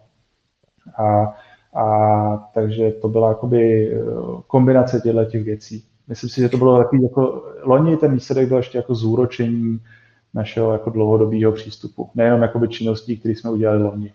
A, 0.97 1.35
a 1.81 2.37
takže 2.53 2.91
to 2.91 3.09
byla 3.09 3.29
jakoby 3.29 3.91
eh, 3.93 3.99
kombinace 4.47 5.01
těchto 5.01 5.25
těch 5.25 5.43
věcí. 5.43 5.83
Myslím 6.07 6.29
si, 6.29 6.41
že 6.41 6.49
to 6.49 6.57
bylo 6.57 6.77
takový 6.77 7.03
jako, 7.03 7.43
loni 7.61 7.97
ten 7.97 8.13
výsledek 8.13 8.47
byl 8.47 8.57
ještě 8.57 8.77
jako 8.77 8.95
zúročení 8.95 9.79
našeho 10.33 10.71
jako 10.71 10.89
dlouhodobého 10.89 11.51
přístupu. 11.51 12.09
Nejenom 12.15 12.41
jakoby 12.41 12.67
činností, 12.67 13.17
které 13.17 13.35
jsme 13.35 13.51
udělali 13.51 13.83
loni. 13.83 14.13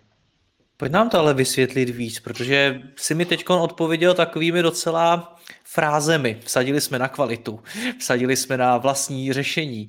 Pojď 0.76 0.92
nám 0.92 1.10
to 1.10 1.18
ale 1.18 1.34
vysvětlit 1.34 1.90
víc, 1.90 2.20
protože 2.20 2.80
si 2.96 3.14
mi 3.14 3.24
teď 3.24 3.44
odpověděl 3.48 4.14
takovými 4.14 4.62
docela 4.62 5.36
frázemi. 5.64 6.38
Vsadili 6.44 6.80
jsme 6.80 6.98
na 6.98 7.08
kvalitu, 7.08 7.60
vsadili 7.98 8.36
jsme 8.36 8.56
na 8.56 8.78
vlastní 8.78 9.32
řešení. 9.32 9.88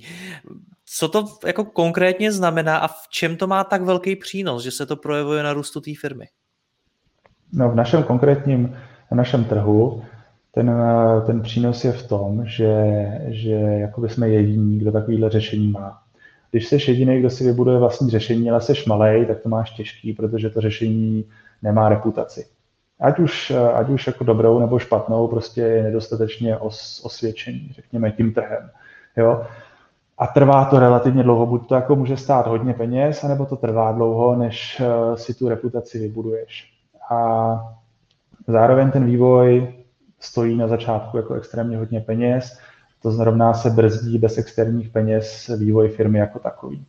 Co 0.84 1.08
to 1.08 1.26
jako 1.46 1.64
konkrétně 1.64 2.32
znamená 2.32 2.78
a 2.78 2.88
v 2.88 3.08
čem 3.10 3.36
to 3.36 3.46
má 3.46 3.64
tak 3.64 3.82
velký 3.82 4.16
přínos, 4.16 4.62
že 4.64 4.70
se 4.70 4.86
to 4.86 4.96
projevuje 4.96 5.42
na 5.42 5.52
růstu 5.52 5.80
té 5.80 5.90
firmy? 6.00 6.26
No 7.52 7.70
v 7.70 7.74
našem 7.74 8.02
konkrétním, 8.02 8.76
na 9.10 9.16
našem 9.16 9.44
trhu 9.44 10.02
ten, 10.54 10.72
ten 11.26 11.40
přínos 11.42 11.84
je 11.84 11.92
v 11.92 12.08
tom, 12.08 12.46
že, 12.46 12.84
že 13.26 13.90
jsme 14.06 14.28
jediní, 14.28 14.78
kdo 14.78 14.92
takovýhle 14.92 15.30
řešení 15.30 15.68
má. 15.68 16.02
Když 16.50 16.66
jsi 16.66 16.90
jediný, 16.90 17.18
kdo 17.18 17.30
si 17.30 17.44
vybuduje 17.44 17.78
vlastní 17.78 18.10
řešení, 18.10 18.50
ale 18.50 18.60
jsi 18.60 18.72
malej, 18.88 19.26
tak 19.26 19.40
to 19.40 19.48
máš 19.48 19.70
těžký, 19.70 20.12
protože 20.12 20.50
to 20.50 20.60
řešení 20.60 21.24
nemá 21.62 21.88
reputaci. 21.88 22.46
Ať 23.00 23.18
už, 23.18 23.52
ať 23.74 23.88
už 23.88 24.06
jako 24.06 24.24
dobrou 24.24 24.58
nebo 24.58 24.78
špatnou, 24.78 25.28
prostě 25.28 25.60
je 25.60 25.82
nedostatečně 25.82 26.56
os, 26.56 27.00
osvědčení, 27.04 27.72
řekněme, 27.72 28.10
tím 28.10 28.34
trhem. 28.34 28.70
Jo? 29.16 29.44
A 30.18 30.26
trvá 30.26 30.64
to 30.64 30.78
relativně 30.78 31.22
dlouho, 31.22 31.46
buď 31.46 31.68
to 31.68 31.74
jako 31.74 31.96
může 31.96 32.16
stát 32.16 32.46
hodně 32.46 32.74
peněz, 32.74 33.24
anebo 33.24 33.46
to 33.46 33.56
trvá 33.56 33.92
dlouho, 33.92 34.36
než 34.36 34.80
eh, 34.80 35.16
si 35.16 35.34
tu 35.34 35.48
reputaci 35.48 35.98
vybuduješ. 35.98 36.72
A 37.10 37.60
zároveň 38.46 38.90
ten 38.90 39.04
vývoj 39.04 39.74
stojí 40.20 40.56
na 40.56 40.68
začátku 40.68 41.16
jako 41.16 41.34
extrémně 41.34 41.76
hodně 41.76 42.00
peněz 42.00 42.58
to 43.02 43.10
zrovna 43.10 43.54
se 43.54 43.70
brzdí 43.70 44.18
bez 44.18 44.38
externích 44.38 44.88
peněz 44.88 45.50
vývoj 45.58 45.88
firmy 45.88 46.18
jako 46.18 46.38
takový. 46.38 46.84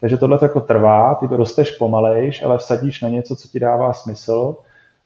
Takže 0.00 0.16
tohle 0.16 0.38
jako 0.42 0.60
trvá, 0.60 1.14
ty 1.14 1.26
rosteš 1.30 1.70
pomalejš, 1.70 2.42
ale 2.42 2.58
vsadíš 2.58 3.00
na 3.00 3.08
něco, 3.08 3.36
co 3.36 3.48
ti 3.48 3.60
dává 3.60 3.92
smysl 3.92 4.56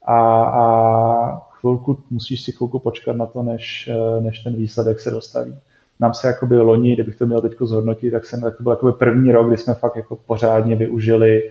a, 0.06 0.42
a 0.42 1.40
chvilku, 1.50 1.98
musíš 2.10 2.42
si 2.42 2.52
chvilku 2.52 2.78
počkat 2.78 3.16
na 3.16 3.26
to, 3.26 3.42
než, 3.42 3.90
než 4.20 4.38
ten 4.38 4.54
výsledek 4.54 5.00
se 5.00 5.10
dostaví. 5.10 5.58
Nám 6.00 6.14
se 6.14 6.26
jakoby 6.26 6.58
loni, 6.58 6.94
kdybych 6.94 7.16
to 7.16 7.26
měl 7.26 7.40
teď 7.40 7.52
zhodnotit, 7.60 8.10
tak 8.10 8.26
jsem, 8.26 8.40
tak 8.40 8.56
to 8.56 8.62
byl 8.62 8.72
jakoby 8.72 8.92
první 8.92 9.32
rok, 9.32 9.48
kdy 9.48 9.56
jsme 9.56 9.74
fakt 9.74 9.96
jako 9.96 10.16
pořádně 10.16 10.76
využili 10.76 11.50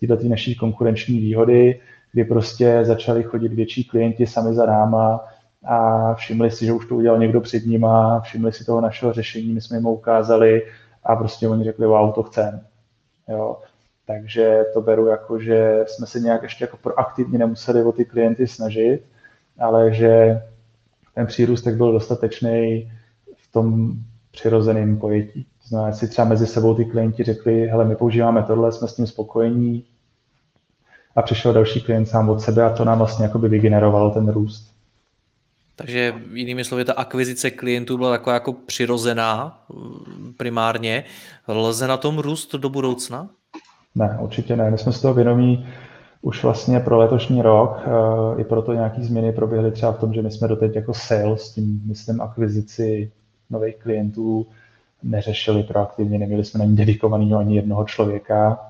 tyhle 0.00 0.16
ty 0.16 0.28
naší 0.28 0.54
konkurenční 0.54 1.18
výhody, 1.18 1.80
kdy 2.12 2.24
prostě 2.24 2.80
začali 2.82 3.22
chodit 3.22 3.52
větší 3.52 3.84
klienti 3.84 4.26
sami 4.26 4.54
za 4.54 4.66
náma, 4.66 5.20
a 5.64 6.14
všimli 6.14 6.50
si, 6.50 6.66
že 6.66 6.72
už 6.72 6.86
to 6.86 6.96
udělal 6.96 7.18
někdo 7.18 7.40
před 7.40 7.66
nima, 7.66 8.20
všimli 8.20 8.52
si 8.52 8.64
toho 8.64 8.80
našeho 8.80 9.12
řešení, 9.12 9.54
my 9.54 9.60
jsme 9.60 9.76
jim 9.76 9.86
ukázali 9.86 10.62
a 11.04 11.16
prostě 11.16 11.48
oni 11.48 11.64
řekli, 11.64 11.86
wow, 11.86 12.12
to 12.12 12.22
chcem. 12.22 12.60
Jo. 13.28 13.58
Takže 14.06 14.64
to 14.74 14.80
beru 14.80 15.06
jako, 15.06 15.40
že 15.40 15.84
jsme 15.86 16.06
se 16.06 16.20
nějak 16.20 16.42
ještě 16.42 16.64
jako 16.64 16.76
proaktivně 16.76 17.38
nemuseli 17.38 17.82
o 17.82 17.92
ty 17.92 18.04
klienty 18.04 18.46
snažit, 18.46 19.00
ale 19.58 19.94
že 19.94 20.42
ten 21.14 21.26
přírůstek 21.26 21.74
byl 21.74 21.92
dostatečný 21.92 22.92
v 23.36 23.52
tom 23.52 23.92
přirozeném 24.32 24.98
pojetí. 24.98 25.44
To 25.62 25.68
znamená, 25.68 25.92
si 25.92 26.08
třeba 26.08 26.28
mezi 26.28 26.46
sebou 26.46 26.74
ty 26.74 26.84
klienti 26.84 27.24
řekli, 27.24 27.66
hele, 27.66 27.84
my 27.84 27.96
používáme 27.96 28.42
tohle, 28.42 28.72
jsme 28.72 28.88
s 28.88 28.94
tím 28.94 29.06
spokojení 29.06 29.84
a 31.16 31.22
přišel 31.22 31.52
další 31.52 31.80
klient 31.80 32.06
sám 32.06 32.28
od 32.28 32.40
sebe 32.40 32.64
a 32.64 32.70
to 32.70 32.84
nám 32.84 32.98
vlastně 32.98 33.24
jako 33.24 33.38
by 33.38 33.48
vygenerovalo 33.48 34.10
ten 34.10 34.28
růst. 34.28 34.73
Takže 35.76 36.14
jinými 36.32 36.64
slovy, 36.64 36.84
ta 36.84 36.92
akvizice 36.92 37.50
klientů 37.50 37.98
byla 37.98 38.10
taková 38.10 38.34
jako 38.34 38.52
přirozená 38.52 39.64
primárně. 40.36 41.04
Lze 41.48 41.86
na 41.86 41.96
tom 41.96 42.18
růst 42.18 42.54
do 42.54 42.68
budoucna? 42.68 43.28
Ne, 43.94 44.18
určitě 44.20 44.56
ne. 44.56 44.70
My 44.70 44.78
jsme 44.78 44.92
z 44.92 45.00
toho 45.00 45.14
vědomí 45.14 45.66
už 46.22 46.42
vlastně 46.42 46.80
pro 46.80 46.98
letošní 46.98 47.42
rok. 47.42 47.80
Eh, 47.86 48.40
I 48.40 48.44
proto 48.44 48.72
nějaké 48.72 49.02
změny 49.02 49.32
proběhly 49.32 49.70
třeba 49.70 49.92
v 49.92 49.98
tom, 49.98 50.14
že 50.14 50.22
my 50.22 50.30
jsme 50.30 50.48
doteď 50.48 50.76
jako 50.76 50.94
sales, 50.94 51.52
tím 51.52 51.82
myslím 51.86 52.20
akvizici 52.20 53.12
nových 53.50 53.76
klientů, 53.76 54.46
neřešili 55.02 55.62
proaktivně, 55.62 56.18
neměli 56.18 56.44
jsme 56.44 56.58
na 56.58 56.64
ní 56.64 56.76
dedikovaného 56.76 57.38
ani 57.38 57.56
jednoho 57.56 57.84
člověka. 57.84 58.60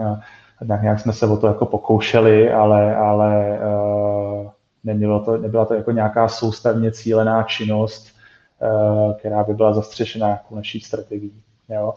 Eh, 0.00 0.20
tak 0.68 0.82
nějak 0.82 1.00
jsme 1.00 1.12
se 1.12 1.26
o 1.26 1.36
to 1.36 1.46
jako 1.46 1.66
pokoušeli, 1.66 2.52
ale, 2.52 2.96
ale 2.96 3.58
Nemělo 4.84 5.20
to, 5.20 5.36
nebyla 5.36 5.64
to 5.64 5.74
jako 5.74 5.90
nějaká 5.90 6.28
soustavně 6.28 6.92
cílená 6.92 7.42
činnost, 7.42 8.06
eh, 8.62 9.14
která 9.14 9.44
by 9.44 9.54
byla 9.54 9.74
zastřešená 9.74 10.28
jako 10.28 10.56
naší 10.56 10.80
strategií. 10.80 11.42
Jo. 11.68 11.94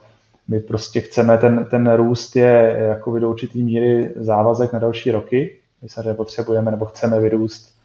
My 0.48 0.60
prostě 0.60 1.02
chceme, 1.02 1.38
ten, 1.38 1.66
ten 1.66 1.94
růst 1.94 2.36
je 2.36 2.76
jako 2.90 3.20
do 3.20 3.30
určitý 3.30 3.64
míry 3.64 4.14
závazek 4.16 4.74
na 4.74 4.80
další 4.80 5.12
roky. 5.12 5.60
My 5.82 5.90
se 5.90 6.14
potřebujeme 6.14 6.72
nebo 6.72 6.86
chceme 6.86 7.20
vyrůst 7.20 7.76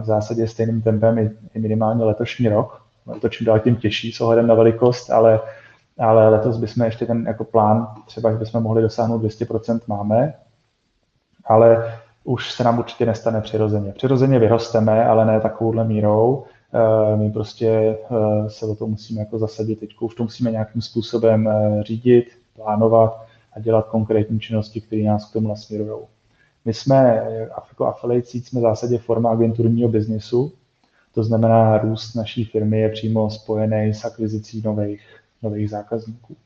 v 0.00 0.04
zásadě 0.04 0.48
stejným 0.48 0.82
tempem 0.82 1.18
i, 1.18 1.30
i 1.54 1.58
minimálně 1.58 2.04
letošní 2.04 2.48
rok. 2.48 2.82
To 3.20 3.28
čím 3.28 3.46
dál 3.46 3.58
tím 3.60 3.76
těžší 3.76 4.12
s 4.12 4.20
ohledem 4.20 4.46
na 4.46 4.54
velikost, 4.54 5.10
ale, 5.10 5.40
ale 5.98 6.28
letos 6.28 6.56
bychom 6.56 6.84
ještě 6.84 7.06
ten 7.06 7.26
jako 7.26 7.44
plán, 7.44 7.94
třeba, 8.06 8.32
že 8.32 8.38
bychom 8.38 8.62
mohli 8.62 8.82
dosáhnout 8.82 9.22
200% 9.22 9.80
máme, 9.86 10.34
ale 11.44 11.99
už 12.24 12.52
se 12.52 12.64
nám 12.64 12.78
určitě 12.78 13.06
nestane 13.06 13.40
přirozeně. 13.40 13.92
Přirozeně 13.92 14.38
vyrosteme, 14.38 15.04
ale 15.04 15.24
ne 15.24 15.40
takovouhle 15.40 15.84
mírou. 15.84 16.44
Eh, 16.74 17.16
my 17.16 17.30
prostě 17.30 17.68
eh, 17.68 18.50
se 18.50 18.66
o 18.66 18.74
to 18.74 18.86
musíme 18.86 19.20
jako 19.20 19.38
zasadit 19.38 19.80
teď. 19.80 19.90
Už 20.00 20.14
to 20.14 20.22
musíme 20.22 20.50
nějakým 20.50 20.82
způsobem 20.82 21.48
eh, 21.48 21.82
řídit, 21.82 22.24
plánovat 22.56 23.26
a 23.52 23.60
dělat 23.60 23.88
konkrétní 23.88 24.40
činnosti, 24.40 24.80
které 24.80 25.02
nás 25.02 25.30
k 25.30 25.32
tomu 25.32 25.48
nasměrují. 25.48 26.00
My 26.64 26.74
jsme 26.74 27.26
jako 27.68 27.86
affiliate 27.86 28.28
jsme 28.28 28.60
v 28.60 28.62
zásadě 28.62 28.98
forma 28.98 29.30
agenturního 29.30 29.88
biznisu, 29.88 30.52
to 31.14 31.24
znamená, 31.24 31.78
růst 31.78 32.14
naší 32.14 32.44
firmy 32.44 32.80
je 32.80 32.88
přímo 32.88 33.30
spojený 33.30 33.94
s 33.94 34.04
akvizicí 34.04 34.62
nových, 34.64 35.00
nových 35.42 35.70
zákazníků. 35.70 36.36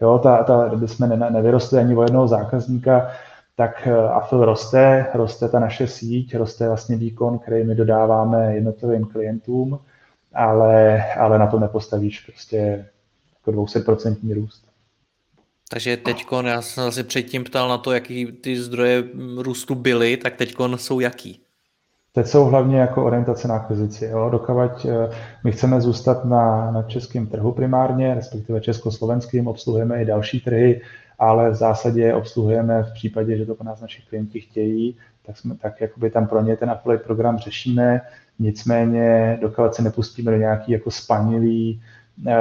Jo, 0.00 0.18
ta, 0.18 0.44
ta, 0.44 0.68
kdyby 0.68 0.88
jsme 0.88 1.06
ne, 1.06 1.30
nevyrostli 1.30 1.78
ani 1.78 1.96
o 1.96 2.02
jednoho 2.02 2.28
zákazníka, 2.28 3.10
tak 3.56 3.86
eh, 3.86 4.08
AFL 4.08 4.44
roste, 4.44 5.06
roste 5.14 5.48
ta 5.48 5.58
naše 5.60 5.86
síť, 5.86 6.34
roste 6.34 6.68
vlastně 6.68 6.96
výkon, 6.96 7.38
který 7.38 7.64
my 7.64 7.74
dodáváme 7.74 8.54
jednotlivým 8.54 9.04
klientům, 9.04 9.78
ale, 10.34 11.04
ale 11.14 11.38
na 11.38 11.46
to 11.46 11.58
nepostavíš 11.58 12.20
prostě 12.20 12.86
jako 13.34 13.60
200% 13.60 14.34
růst. 14.34 14.66
Takže 15.68 15.96
teď, 15.96 16.26
já 16.44 16.62
jsem 16.62 16.92
se 16.92 17.04
předtím 17.04 17.44
ptal 17.44 17.68
na 17.68 17.78
to, 17.78 17.92
jaký 17.92 18.26
ty 18.26 18.60
zdroje 18.60 19.04
růstu 19.36 19.74
byly, 19.74 20.16
tak 20.16 20.36
teď 20.36 20.54
jsou 20.76 21.00
jaký? 21.00 21.45
Teď 22.16 22.26
jsou 22.26 22.44
hlavně 22.44 22.80
jako 22.80 23.04
orientace 23.04 23.48
na 23.48 23.56
akvizici. 23.56 24.10
Dokavať 24.30 24.84
eh, 24.84 25.10
my 25.44 25.52
chceme 25.52 25.80
zůstat 25.80 26.24
na, 26.24 26.70
na 26.70 26.82
českém 26.82 27.26
trhu 27.26 27.52
primárně, 27.52 28.14
respektive 28.14 28.60
československým, 28.60 29.48
obsluhujeme 29.48 30.02
i 30.02 30.04
další 30.04 30.40
trhy, 30.40 30.80
ale 31.18 31.50
v 31.50 31.54
zásadě 31.54 32.14
obsluhujeme 32.14 32.82
v 32.82 32.92
případě, 32.92 33.36
že 33.36 33.46
to 33.46 33.54
po 33.54 33.64
nás 33.64 33.80
naši 33.80 34.02
klienti 34.08 34.40
chtějí, 34.40 34.96
tak, 35.26 35.36
jsme, 35.36 35.56
tak 35.56 35.80
jakoby 35.80 36.10
tam 36.10 36.26
pro 36.26 36.42
ně 36.42 36.56
ten 36.56 36.70
affiliate 36.70 37.04
program 37.04 37.38
řešíme, 37.38 38.00
nicméně 38.38 39.38
dokud 39.40 39.74
se 39.74 39.82
nepustíme 39.82 40.30
do 40.30 40.36
nějaký 40.36 40.72
jako 40.72 40.90
spanilý 40.90 41.82
uh, 42.26 42.32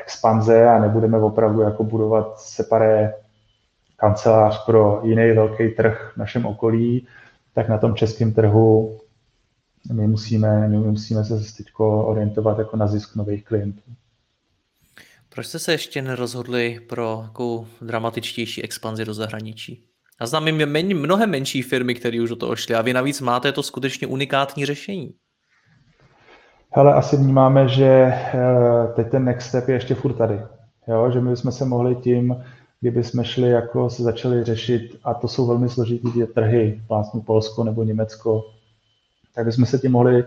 expanze 0.00 0.68
a 0.68 0.78
nebudeme 0.78 1.18
opravdu 1.18 1.60
jako 1.60 1.84
budovat 1.84 2.40
separé 2.40 3.14
kancelář 3.96 4.64
pro 4.66 5.00
jiný 5.04 5.32
velký 5.32 5.68
trh 5.68 6.12
v 6.14 6.16
našem 6.16 6.46
okolí, 6.46 7.06
tak 7.54 7.68
na 7.68 7.78
tom 7.78 7.94
českém 7.94 8.32
trhu 8.32 8.98
my 9.92 10.08
musíme, 10.08 10.68
my 10.68 10.78
musíme 10.78 11.24
se 11.24 11.54
teď 11.56 11.66
orientovat 11.78 12.58
jako 12.58 12.76
na 12.76 12.86
zisk 12.86 13.16
nových 13.16 13.44
klientů. 13.44 13.82
Proč 15.34 15.46
jste 15.46 15.58
se 15.58 15.72
ještě 15.72 16.02
nerozhodli 16.02 16.80
pro 16.88 17.22
takovou 17.26 17.66
dramatičtější 17.80 18.62
expanzi 18.62 19.04
do 19.04 19.14
zahraničí? 19.14 19.84
Já 20.20 20.26
znám 20.26 20.44
men, 20.44 20.98
mnohem 20.98 21.30
menší 21.30 21.62
firmy, 21.62 21.94
které 21.94 22.22
už 22.22 22.28
do 22.28 22.36
toho 22.36 22.56
šly 22.56 22.74
a 22.74 22.82
vy 22.82 22.92
navíc 22.92 23.20
máte 23.20 23.52
to 23.52 23.62
skutečně 23.62 24.06
unikátní 24.06 24.66
řešení. 24.66 25.14
Hele, 26.70 26.94
asi 26.94 27.16
vnímáme, 27.16 27.68
že 27.68 27.86
eh, 27.86 28.92
teď 28.96 29.10
ten 29.10 29.24
next 29.24 29.48
step 29.48 29.68
je 29.68 29.74
ještě 29.74 29.94
furt 29.94 30.12
tady. 30.12 30.40
Jo? 30.88 31.10
Že 31.10 31.20
my 31.20 31.30
bychom 31.30 31.52
se 31.52 31.64
mohli 31.64 31.96
tím, 31.96 32.44
kdyby 32.80 33.04
jsme 33.04 33.24
šli, 33.24 33.50
jako 33.50 33.90
se 33.90 34.02
začali 34.02 34.44
řešit, 34.44 34.98
a 35.04 35.14
to 35.14 35.28
jsou 35.28 35.46
velmi 35.46 35.68
složitý 35.68 36.08
trhy, 36.34 36.82
vlastně 36.88 37.20
Polsko 37.20 37.64
nebo 37.64 37.82
Německo, 37.82 38.44
tak 39.34 39.44
bychom 39.44 39.66
se 39.66 39.78
tím 39.78 39.92
mohli 39.92 40.24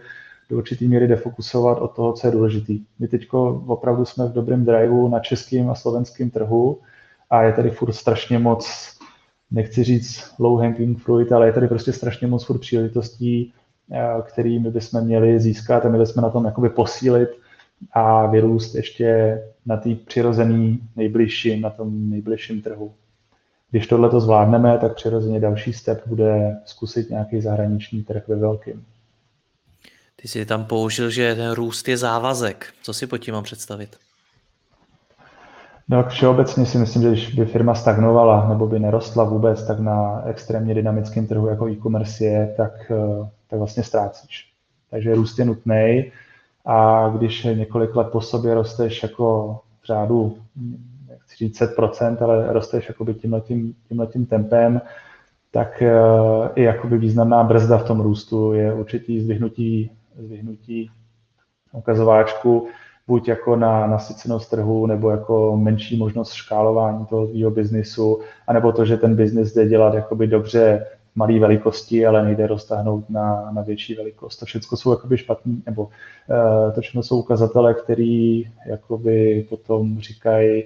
do 0.50 0.58
určitý 0.58 0.88
míry 0.88 1.08
defokusovat 1.08 1.78
od 1.78 1.96
toho, 1.96 2.14
co 2.14 2.28
je 2.28 2.32
důležitý. 2.32 2.84
My 3.00 3.08
teď 3.08 3.28
opravdu 3.68 4.06
jsme 4.06 4.26
v 4.26 4.34
dobrém 4.34 4.66
driveu 4.66 5.08
na 5.08 5.20
českém 5.20 5.70
a 5.70 5.76
slovenském 5.76 6.30
trhu 6.30 6.80
a 7.30 7.44
je 7.44 7.54
tady 7.54 7.70
furt 7.70 7.94
strašně 7.94 8.40
moc, 8.40 8.92
nechci 9.52 9.84
říct 9.84 10.34
low 10.40 10.60
hanging 10.60 11.00
fruit, 11.00 11.32
ale 11.32 11.46
je 11.46 11.54
tady 11.54 11.68
prostě 11.68 11.94
strašně 11.94 12.28
moc 12.28 12.46
furt 12.46 12.60
příležitostí, 12.60 13.54
eh, 13.92 14.22
který 14.22 14.60
my 14.60 14.72
bychom 14.72 15.02
měli 15.02 15.40
získat 15.40 15.86
a 15.86 15.90
měli 15.90 16.08
jsme 16.08 16.22
na 16.22 16.30
tom 16.30 16.46
jakoby 16.46 16.70
posílit 16.70 17.30
a 17.94 18.26
vyrůst 18.26 18.76
ještě 18.76 19.42
na 19.66 19.78
té 19.78 19.96
přirozený 19.96 20.80
nejbližším, 20.96 21.62
na 21.62 21.70
tom 21.70 22.10
nejbližším 22.10 22.62
trhu. 22.62 22.92
Když 23.72 23.88
tohle 23.88 24.10
to 24.10 24.20
zvládneme, 24.20 24.78
tak 24.78 24.96
přirozeně 24.96 25.40
další 25.40 25.74
step 25.74 26.08
bude 26.08 26.58
zkusit 26.66 27.10
nějaký 27.10 27.42
zahraniční 27.42 28.04
trh 28.04 28.28
ve 28.28 28.36
velkým. 28.36 28.86
Ty 30.22 30.28
jsi 30.28 30.46
tam 30.46 30.66
použil, 30.66 31.10
že 31.10 31.36
ten 31.36 31.52
růst 31.52 31.88
je 31.88 31.98
závazek. 31.98 32.74
Co 32.82 32.94
si 32.94 33.08
pod 33.08 33.18
tím 33.18 33.34
mám 33.34 33.44
představit? 33.44 33.98
No, 35.90 36.04
všeobecně 36.04 36.66
si 36.66 36.78
myslím, 36.78 37.04
že 37.04 37.10
když 37.10 37.36
by 37.36 37.46
firma 37.46 37.76
stagnovala 37.76 38.50
nebo 38.50 38.68
by 38.68 38.80
nerostla 38.80 39.24
vůbec, 39.24 39.68
tak 39.68 39.80
na 39.80 40.24
extrémně 40.26 40.74
dynamickém 40.74 41.28
trhu 41.28 41.48
jako 41.48 41.70
e-commerce 41.70 42.26
je, 42.26 42.54
tak, 42.58 42.92
eh, 42.92 43.30
tak 43.50 43.60
vlastně 43.60 43.84
ztrácíš. 43.84 44.52
Takže 44.92 45.16
růst 45.16 45.40
je 45.40 45.46
nutný 45.46 46.12
a 46.66 47.10
když 47.18 47.44
několik 47.44 47.96
let 47.96 48.08
po 48.12 48.22
sobě 48.22 48.54
rosteš 48.54 49.04
jako 49.04 49.60
v 49.82 49.86
řádu, 49.86 50.38
nechci 51.10 51.36
říct 51.38 51.60
10%, 51.60 52.22
ale 52.22 52.54
rosteš 52.54 52.88
jakoby 52.88 53.14
tímhletím, 53.14 53.76
tímhletím 53.88 54.26
tempem, 54.26 54.82
tak 55.52 55.82
eh, 55.82 55.92
i 56.56 56.64
jakoby 56.64 56.98
významná 56.98 57.44
brzda 57.44 57.78
v 57.78 57.88
tom 57.88 58.02
růstu 58.02 58.54
je 58.54 58.74
určitý 58.74 59.22
zdvihnutí 59.22 59.92
zvyhnutí 60.18 60.92
ukazováčku 61.72 62.68
buď 63.08 63.28
jako 63.28 63.56
na 63.56 63.88
nasycenost 63.88 64.50
trhu, 64.50 64.86
nebo 64.86 65.10
jako 65.10 65.58
menší 65.58 65.98
možnost 65.98 66.34
škálování 66.34 67.06
toho 67.06 67.28
svého 67.28 67.52
biznisu, 67.52 68.20
anebo 68.48 68.72
to, 68.72 68.86
že 68.86 68.98
ten 68.98 69.16
biznis 69.16 69.54
jde 69.54 69.68
dělat 69.68 69.94
jakoby 69.94 70.28
dobře 70.28 70.86
malé 71.16 71.40
velikosti, 71.40 72.06
ale 72.06 72.24
nejde 72.24 72.48
roztáhnout 72.48 73.10
na, 73.10 73.52
na 73.52 73.62
větší 73.62 73.96
velikost. 73.96 74.38
To 74.38 74.46
všechno 74.46 74.78
jsou 74.78 74.92
jakoby 74.92 75.18
špatný, 75.18 75.64
nebo 75.66 75.84
uh, 75.84 76.74
to 76.76 76.82
všechno 76.82 77.04
jsou 77.04 77.20
ukazatele, 77.20 77.74
který 77.74 78.44
jakoby 78.66 79.46
potom 79.50 80.00
říkají, 80.00 80.64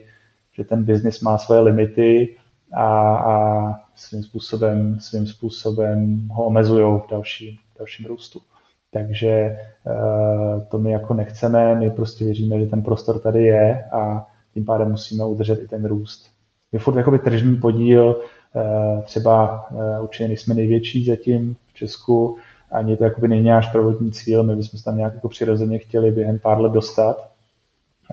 že 0.54 0.64
ten 0.64 0.84
biznis 0.84 1.22
má 1.22 1.38
svoje 1.38 1.62
limity 1.62 2.36
a, 2.74 3.16
a 3.16 3.76
svým 3.96 4.24
způsobem, 4.24 5.00
svým 5.00 5.28
způsobem 5.28 6.28
ho 6.32 6.46
omezují 6.46 7.00
v 7.00 7.10
dalším, 7.12 7.58
v 7.76 7.78
dalším 7.78 8.06
růstu. 8.06 8.42
Takže 8.91 9.30
eh, 9.30 9.58
to 10.71 10.80
my 10.80 10.91
jako 10.91 11.13
nechceme, 11.13 11.75
my 11.75 11.91
prostě 11.91 12.25
věříme, 12.25 12.60
že 12.60 12.65
ten 12.65 12.82
prostor 12.82 13.19
tady 13.19 13.43
je 13.43 13.84
a 13.91 14.28
tím 14.54 14.65
pádem 14.65 14.91
musíme 14.91 15.25
udržet 15.25 15.60
i 15.63 15.67
ten 15.67 15.86
růst. 15.86 16.30
My 16.71 16.80
furt 16.80 16.97
jakoby 16.97 17.19
tržní 17.19 17.56
podíl, 17.56 18.21
eh, 18.56 19.02
třeba 19.02 19.65
eh, 19.71 19.99
určitě 19.99 20.28
nejsme 20.28 20.54
největší 20.54 21.06
zatím 21.06 21.56
v 21.67 21.73
Česku, 21.73 22.38
ani 22.71 22.97
to 22.97 23.04
jakoby 23.04 23.28
není 23.28 23.43
náš 23.43 23.71
prvotní 23.71 24.12
cíl, 24.12 24.43
my 24.43 24.56
bychom 24.56 24.80
se 24.80 24.86
tam 24.86 24.97
nějak 24.97 25.13
jako 25.13 25.30
přirozeně 25.30 25.80
chtěli 25.80 26.12
během 26.12 26.39
pár 26.39 26.62
let 26.62 26.71
dostat, 26.71 27.30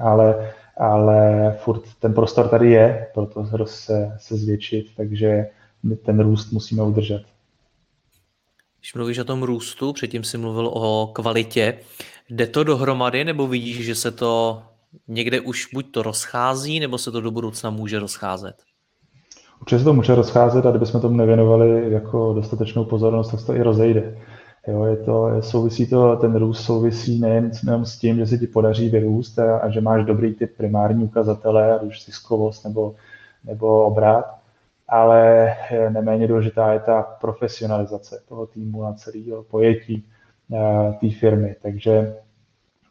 ale, 0.01 0.53
ale 0.77 1.53
furt 1.59 1.83
ten 2.01 2.15
prostor 2.15 2.49
tady 2.49 2.71
je, 2.71 3.07
proto 3.15 3.47
se, 3.65 4.13
se 4.19 4.37
zvětšit, 4.37 4.87
takže 4.97 5.47
my 5.83 5.97
ten 5.97 6.21
růst 6.21 6.53
musíme 6.53 6.83
udržet. 6.83 7.23
Když 8.87 8.95
mluvíš 8.95 9.19
o 9.19 9.25
tom 9.25 9.43
růstu, 9.43 9.93
předtím 9.93 10.25
jsi 10.25 10.39
mluvil 10.39 10.71
o 10.75 11.11
kvalitě, 11.13 11.79
jde 12.31 12.47
to 12.47 12.65
dohromady 12.65 13.25
nebo 13.25 13.47
vidíš, 13.47 13.85
že 13.85 13.95
se 13.95 14.11
to 14.11 14.63
někde 15.09 15.41
už 15.41 15.69
buď 15.75 15.91
to 15.91 16.03
rozchází, 16.03 16.81
nebo 16.81 16.99
se 16.99 17.11
to 17.11 17.21
do 17.21 17.31
budoucna 17.31 17.71
může 17.71 17.99
rozcházet? 17.99 18.55
Určitě 19.61 19.79
se 19.79 19.85
to 19.85 19.93
může 19.93 20.15
rozcházet 20.15 20.67
a 20.67 20.71
kdybychom 20.71 21.01
tomu 21.01 21.17
nevěnovali 21.17 21.93
jako 21.93 22.33
dostatečnou 22.35 22.85
pozornost, 22.85 23.31
tak 23.31 23.41
se 23.41 23.47
to 23.47 23.55
i 23.55 23.63
rozejde. 23.63 24.19
Jo, 24.69 24.85
je 24.85 24.97
to, 24.97 25.29
je, 25.29 25.43
souvisí 25.43 25.87
to, 25.87 26.17
ten 26.17 26.37
růst 26.37 26.65
souvisí 26.65 27.21
nejen, 27.21 27.51
nejen 27.65 27.85
s 27.85 27.99
tím, 27.99 28.17
že 28.17 28.27
se 28.27 28.39
ti 28.39 28.47
podaří 28.47 28.89
vyrůst 28.89 29.39
a, 29.39 29.59
a 29.59 29.71
že 29.71 29.81
máš 29.81 30.05
dobrý 30.05 30.35
ty 30.35 30.47
primární 30.47 31.05
ukazatele, 31.05 31.75
ať 31.75 31.83
už 31.83 32.05
ziskovost 32.05 32.65
nebo, 32.65 32.95
nebo 33.45 33.85
obrat, 33.85 34.36
ale 34.89 35.55
neméně 35.91 36.29
důležitá 36.29 36.73
je 36.73 36.81
ta 36.81 37.03
profesionalizace 37.03 38.23
toho 38.29 38.47
týmu 38.47 38.85
a 38.85 38.95
celého 38.95 39.43
pojetí 39.43 40.05
eh, 40.55 40.93
té 41.01 41.11
firmy. 41.11 41.57
Takže 41.63 42.17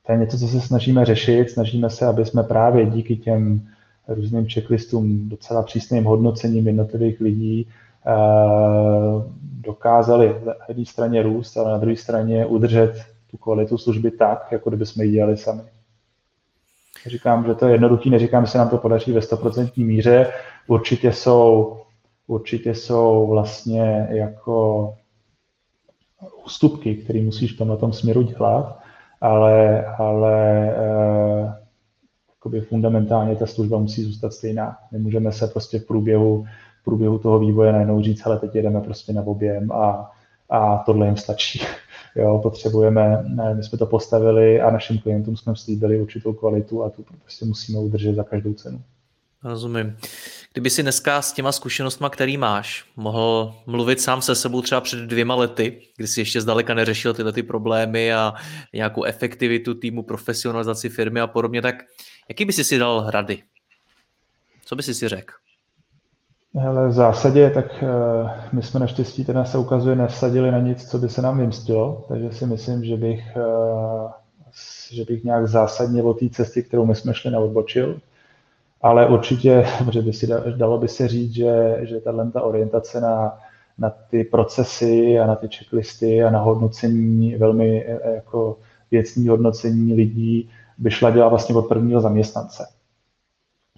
to 0.06 0.12
je 0.12 0.18
něco, 0.18 0.38
co 0.38 0.48
se 0.48 0.62
snažíme 0.62 1.06
řešit. 1.06 1.50
Snažíme 1.50 1.90
se, 1.90 2.06
aby 2.06 2.26
jsme 2.26 2.44
právě 2.44 2.86
díky 2.86 3.16
těm 3.16 3.68
různým 4.08 4.48
checklistům, 4.50 5.30
docela 5.30 5.64
přísným 5.64 6.04
hodnocením 6.04 6.68
jednotlivých 6.68 7.22
lidí 7.22 7.68
eh, 8.08 8.12
dokázali 9.42 10.36
na 10.46 10.54
jedné 10.68 10.86
straně 10.86 11.24
růst, 11.24 11.58
ale 11.58 11.72
na 11.72 11.78
druhé 11.78 11.96
straně 11.96 12.46
udržet 12.46 12.94
tu 13.32 13.38
kvalitu 13.38 13.78
služby 13.78 14.12
tak, 14.12 14.48
jako 14.52 14.70
kdyby 14.70 14.86
jsme 14.86 15.06
ji 15.06 15.12
dělali 15.12 15.38
sami. 15.38 15.62
Říkám, 17.06 17.46
že 17.46 17.54
to 17.54 17.66
je 17.66 17.72
jednoduchý, 17.72 18.10
neříkám, 18.10 18.46
že 18.46 18.52
se 18.52 18.58
nám 18.58 18.70
to 18.70 18.78
podaří 18.78 19.12
ve 19.12 19.20
100% 19.20 19.86
míře. 19.86 20.28
Určitě 20.68 21.14
jsou 21.14 21.78
určitě 22.28 22.76
jsou 22.76 23.28
vlastně 23.28 24.08
jako 24.12 24.94
ústupky, 26.46 26.96
které 26.96 27.22
musíš 27.22 27.54
v 27.54 27.58
tomhle 27.58 27.94
směru 27.94 28.22
dělat, 28.22 28.80
ale, 29.22 29.86
ale 29.86 30.70
eh, 30.70 32.62
fundamentálně 32.70 33.36
ta 33.36 33.46
služba 33.46 33.80
musí 33.80 34.04
zůstat 34.04 34.34
stejná. 34.34 34.78
Nemůžeme 34.92 35.32
se 35.32 35.48
prostě 35.48 35.80
v 35.80 35.86
průběhu, 35.86 36.46
v 36.82 36.84
průběhu 36.84 37.20
toho 37.20 37.40
vývoje 37.40 37.72
najednou 37.72 38.02
říct, 38.02 38.26
ale 38.26 38.40
teď 38.40 38.56
jedeme 38.56 38.82
prostě 38.82 39.14
na 39.14 39.22
objem 39.22 39.72
a, 39.72 40.12
a 40.50 40.78
tohle 40.78 41.06
jim 41.06 41.18
stačí. 41.18 41.60
Jo, 42.18 42.40
potřebujeme, 42.44 43.24
ne, 43.28 43.54
my 43.54 43.64
jsme 43.64 43.78
to 43.78 43.86
postavili 43.86 44.62
a 44.62 44.72
našim 44.72 45.00
klientům 45.00 45.38
jsme 45.38 45.56
slíbili 45.56 46.02
určitou 46.02 46.34
kvalitu 46.34 46.84
a 46.84 46.90
tu 46.90 47.06
prostě 47.22 47.46
musíme 47.46 47.80
udržet 47.80 48.16
za 48.16 48.24
každou 48.24 48.54
cenu. 48.54 48.82
Rozumím. 49.44 49.98
Kdyby 50.56 50.70
si 50.70 50.84
dneska 50.84 51.22
s 51.22 51.34
těma 51.34 51.52
zkušenostma, 51.52 52.10
který 52.10 52.38
máš, 52.38 52.86
mohl 52.96 53.56
mluvit 53.66 54.02
sám 54.02 54.22
se 54.22 54.36
sebou 54.36 54.62
třeba 54.62 54.82
před 54.82 55.00
dvěma 55.00 55.36
lety, 55.36 55.82
kdy 55.98 56.08
jsi 56.08 56.22
ještě 56.22 56.42
zdaleka 56.42 56.74
neřešil 56.74 57.14
tyhle 57.14 57.34
ty 57.34 57.44
problémy 57.44 58.14
a 58.14 58.34
nějakou 58.74 59.04
efektivitu 59.04 59.74
týmu, 59.74 60.04
profesionalizaci 60.04 60.90
firmy 60.90 61.22
a 61.22 61.28
podobně, 61.28 61.62
tak 61.62 61.76
jaký 62.30 62.46
by 62.46 62.54
si 62.54 62.64
si 62.64 62.78
dal 62.78 63.06
rady? 63.08 63.44
Co 64.66 64.76
by 64.76 64.84
si 64.84 64.94
si 64.94 65.08
řekl? 65.08 65.34
Hele, 66.56 66.88
v 66.88 66.92
zásadě, 66.92 67.50
tak 67.50 67.84
uh, 67.84 68.30
my 68.52 68.64
jsme 68.64 68.80
naštěstí 68.80 69.26
teda 69.26 69.46
se 69.46 69.58
ukazuje 69.58 69.96
nevsadili 69.96 70.52
na 70.52 70.60
nic, 70.60 70.90
co 70.90 70.98
by 70.98 71.10
se 71.10 71.22
nám 71.22 71.38
vymstilo, 71.38 72.06
takže 72.08 72.32
si 72.32 72.46
myslím, 72.46 72.86
že 72.86 72.98
bych, 72.98 73.24
uh, 73.36 74.12
že 74.92 75.04
bych 75.04 75.24
nějak 75.24 75.48
zásadně 75.48 76.04
o 76.04 76.14
té 76.14 76.30
cesty, 76.30 76.64
kterou 76.64 76.86
my 76.86 76.96
jsme 76.96 77.14
šli, 77.14 77.32
neodbočil 77.32 78.00
ale 78.86 79.08
určitě, 79.08 79.66
že 79.92 80.02
by 80.02 80.14
si 80.14 80.28
dalo 80.56 80.78
by 80.78 80.88
se 80.88 81.08
říct, 81.08 81.34
že, 81.34 81.80
že 81.82 82.00
ta 82.34 82.42
orientace 82.42 83.02
na, 83.02 83.38
na 83.78 83.90
ty 83.90 84.24
procesy 84.24 85.20
a 85.20 85.28
na 85.28 85.36
ty 85.36 85.48
checklisty 85.48 86.24
a 86.24 86.30
na 86.30 86.40
hodnocení, 86.40 87.36
velmi 87.36 87.86
e, 87.86 88.00
e, 88.04 88.16
jako 88.16 88.58
věcní 88.92 89.28
hodnocení 89.28 89.94
lidí 89.94 90.50
by 90.78 90.92
šla 90.92 91.12
dělat 91.12 91.30
vlastně 91.30 91.56
od 91.56 91.68
prvního 91.68 92.02
zaměstnance. 92.02 92.68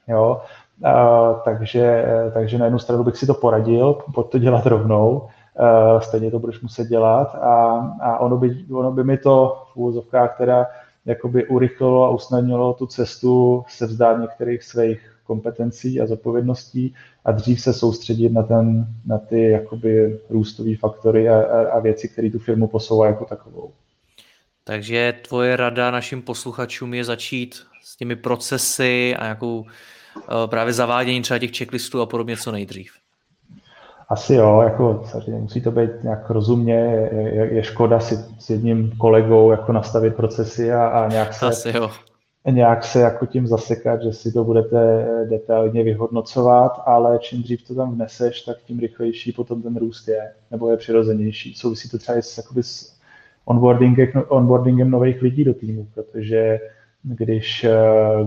Jo? 0.07 0.41
A, 0.83 1.33
takže, 1.33 2.05
takže 2.33 2.57
na 2.57 2.65
jednu 2.65 2.79
stranu 2.79 3.03
bych 3.03 3.17
si 3.17 3.27
to 3.27 3.33
poradil, 3.33 3.97
pojď 4.13 4.27
to 4.27 4.37
dělat 4.37 4.65
rovnou, 4.65 5.27
stejně 5.99 6.31
to 6.31 6.39
budeš 6.39 6.61
muset 6.61 6.87
dělat 6.87 7.35
a, 7.35 7.77
a 8.01 8.17
ono, 8.17 8.37
by, 8.37 8.65
ono 8.73 8.91
by 8.91 9.03
mi 9.03 9.17
to 9.17 9.63
v 9.73 9.77
úvozovkách 9.77 10.37
teda 10.37 10.67
jakoby 11.07 11.47
urychlilo 11.47 12.03
a 12.03 12.09
usnadnilo 12.09 12.73
tu 12.73 12.85
cestu 12.85 13.63
se 13.67 13.85
vzdát 13.85 14.21
některých 14.21 14.63
svých 14.63 15.13
kompetencí 15.23 16.01
a 16.01 16.07
zodpovědností 16.07 16.95
a 17.25 17.31
dřív 17.31 17.61
se 17.61 17.73
soustředit 17.73 18.29
na, 18.29 18.43
ten, 18.43 18.87
na 19.05 19.17
ty 19.17 19.41
jakoby 19.41 20.19
růstové 20.29 20.75
faktory 20.75 21.29
a, 21.29 21.41
a, 21.41 21.67
a 21.67 21.79
věci, 21.79 22.09
které 22.09 22.29
tu 22.29 22.39
firmu 22.39 22.67
posouvají 22.67 23.13
jako 23.13 23.25
takovou. 23.25 23.73
Takže 24.63 25.13
tvoje 25.27 25.55
rada 25.55 25.91
našim 25.91 26.21
posluchačům 26.21 26.93
je 26.93 27.03
začít 27.03 27.55
s 27.83 27.97
těmi 27.97 28.15
procesy 28.15 29.15
a 29.15 29.23
nějakou 29.23 29.65
eh, 30.17 30.47
právě 30.47 30.73
zavádění 30.73 31.21
třeba 31.21 31.39
těch 31.39 31.57
checklistů 31.57 32.01
a 32.01 32.05
podobně 32.05 32.37
co 32.37 32.51
nejdřív. 32.51 32.91
Asi 34.09 34.33
jo, 34.33 34.61
jako 34.61 35.01
samozřejmě 35.05 35.41
musí 35.41 35.61
to 35.61 35.71
být 35.71 36.03
nějak 36.03 36.29
rozumně, 36.29 37.09
je, 37.11 37.53
je 37.53 37.63
škoda 37.63 37.99
si 37.99 38.15
s 38.39 38.49
jedním 38.49 38.91
kolegou 38.97 39.51
jako 39.51 39.71
nastavit 39.71 40.15
procesy 40.15 40.73
a, 40.73 40.87
a 40.87 41.09
nějak 41.09 41.33
se, 41.33 41.45
Asi 41.45 41.77
jo. 41.77 41.89
nějak 42.51 42.83
se 42.83 42.99
jako 42.99 43.25
tím 43.25 43.47
zasekat, 43.47 44.01
že 44.01 44.13
si 44.13 44.31
to 44.31 44.43
budete 44.43 45.07
detailně 45.29 45.83
vyhodnocovat, 45.83 46.81
ale 46.85 47.19
čím 47.19 47.43
dřív 47.43 47.67
to 47.67 47.75
tam 47.75 47.95
vneseš, 47.95 48.41
tak 48.41 48.57
tím 48.65 48.79
rychlejší 48.79 49.31
potom 49.31 49.61
ten 49.61 49.77
růst 49.77 50.07
je, 50.07 50.31
nebo 50.51 50.69
je 50.69 50.77
přirozenější. 50.77 51.53
Souvisí 51.53 51.89
to 51.89 51.97
třeba 51.97 52.17
i 52.17 52.21
s, 52.21 52.37
jakoby 52.37 52.63
s 52.63 52.97
onboardingem, 53.45 54.09
onboardingem 54.27 54.91
nových 54.91 55.21
lidí 55.21 55.43
do 55.43 55.53
týmu, 55.53 55.87
protože 55.93 56.59
když, 57.15 57.63
eh, 57.63 57.71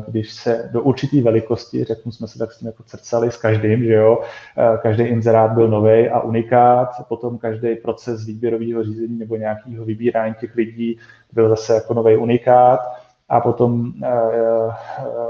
když 0.08 0.32
se 0.32 0.70
do 0.72 0.82
určité 0.82 1.22
velikosti, 1.22 1.84
řeknu, 1.84 2.12
jsme 2.12 2.28
se 2.28 2.38
tak 2.38 2.52
s 2.52 2.58
tím 2.58 2.66
jako 2.66 2.82
crcali 2.82 3.30
s 3.30 3.36
každým, 3.36 3.84
že 3.84 3.94
jo, 3.94 4.18
eh, 4.58 4.78
každý 4.82 5.02
inzerát 5.02 5.52
byl 5.52 5.68
nový 5.68 6.08
a 6.08 6.20
unikát, 6.20 6.88
potom 7.08 7.38
každý 7.38 7.74
proces 7.76 8.26
výběrového 8.26 8.84
řízení 8.84 9.18
nebo 9.18 9.36
nějakého 9.36 9.84
vybírání 9.84 10.34
těch 10.40 10.54
lidí 10.54 10.98
byl 11.32 11.48
zase 11.48 11.74
jako 11.74 11.94
nový 11.94 12.16
unikát 12.16 12.80
a 13.28 13.40
potom 13.40 13.92
uh, 14.02 14.72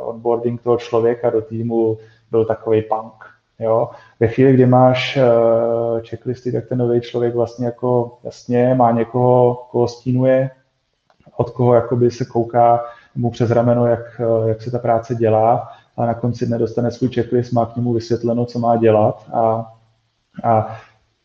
onboarding 0.08 0.62
toho 0.62 0.76
člověka 0.76 1.30
do 1.30 1.40
týmu 1.40 1.98
byl 2.30 2.44
takový 2.44 2.82
punk. 2.82 3.12
Jo? 3.58 3.90
Ve 4.20 4.28
chvíli, 4.28 4.52
kdy 4.52 4.66
máš 4.66 5.18
uh, 5.18 6.00
checklisty, 6.00 6.52
tak 6.52 6.68
ten 6.68 6.78
nový 6.78 7.00
člověk 7.00 7.34
vlastně 7.34 7.66
jako 7.66 8.18
jasně 8.24 8.74
má 8.74 8.90
někoho, 8.90 9.66
koho 9.70 9.88
stínuje, 9.88 10.50
od 11.36 11.50
koho 11.50 11.74
jakoby 11.74 12.10
se 12.10 12.24
kouká 12.24 12.84
mu 13.14 13.30
přes 13.30 13.50
rameno, 13.50 13.86
jak, 13.86 14.20
jak 14.46 14.62
se 14.62 14.70
ta 14.70 14.78
práce 14.78 15.14
dělá 15.14 15.72
a 15.96 16.06
na 16.06 16.14
konci 16.14 16.46
dne 16.46 16.58
dostane 16.58 16.90
svůj 16.90 17.10
checklist, 17.10 17.52
má 17.52 17.66
k 17.66 17.76
němu 17.76 17.92
vysvětleno, 17.92 18.44
co 18.44 18.58
má 18.58 18.76
dělat 18.76 19.26
a, 19.32 19.72
a 20.44 20.80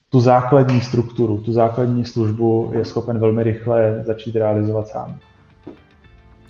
tu 0.09 0.19
základní 0.19 0.81
strukturu, 0.81 1.37
tu 1.37 1.53
základní 1.53 2.05
službu 2.05 2.71
je 2.73 2.85
schopen 2.85 3.19
velmi 3.19 3.43
rychle 3.43 4.03
začít 4.05 4.35
realizovat 4.35 4.87
sám. 4.87 5.19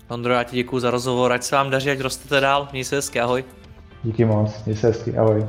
Ondro, 0.09 0.33
já 0.33 0.43
ti 0.43 0.55
děkuji 0.55 0.79
za 0.79 0.91
rozhovor, 0.91 1.31
ať 1.31 1.43
se 1.43 1.55
vám 1.55 1.69
daří, 1.69 1.91
ať 1.91 1.99
rostete 1.99 2.39
dál, 2.39 2.67
měj 2.71 2.83
se 2.83 2.95
hezky, 2.95 3.19
ahoj. 3.21 3.43
Díky 4.03 4.25
moc, 4.25 4.65
měj 4.65 4.77
se 4.77 4.87
hezky, 4.87 5.17
ahoj. 5.17 5.45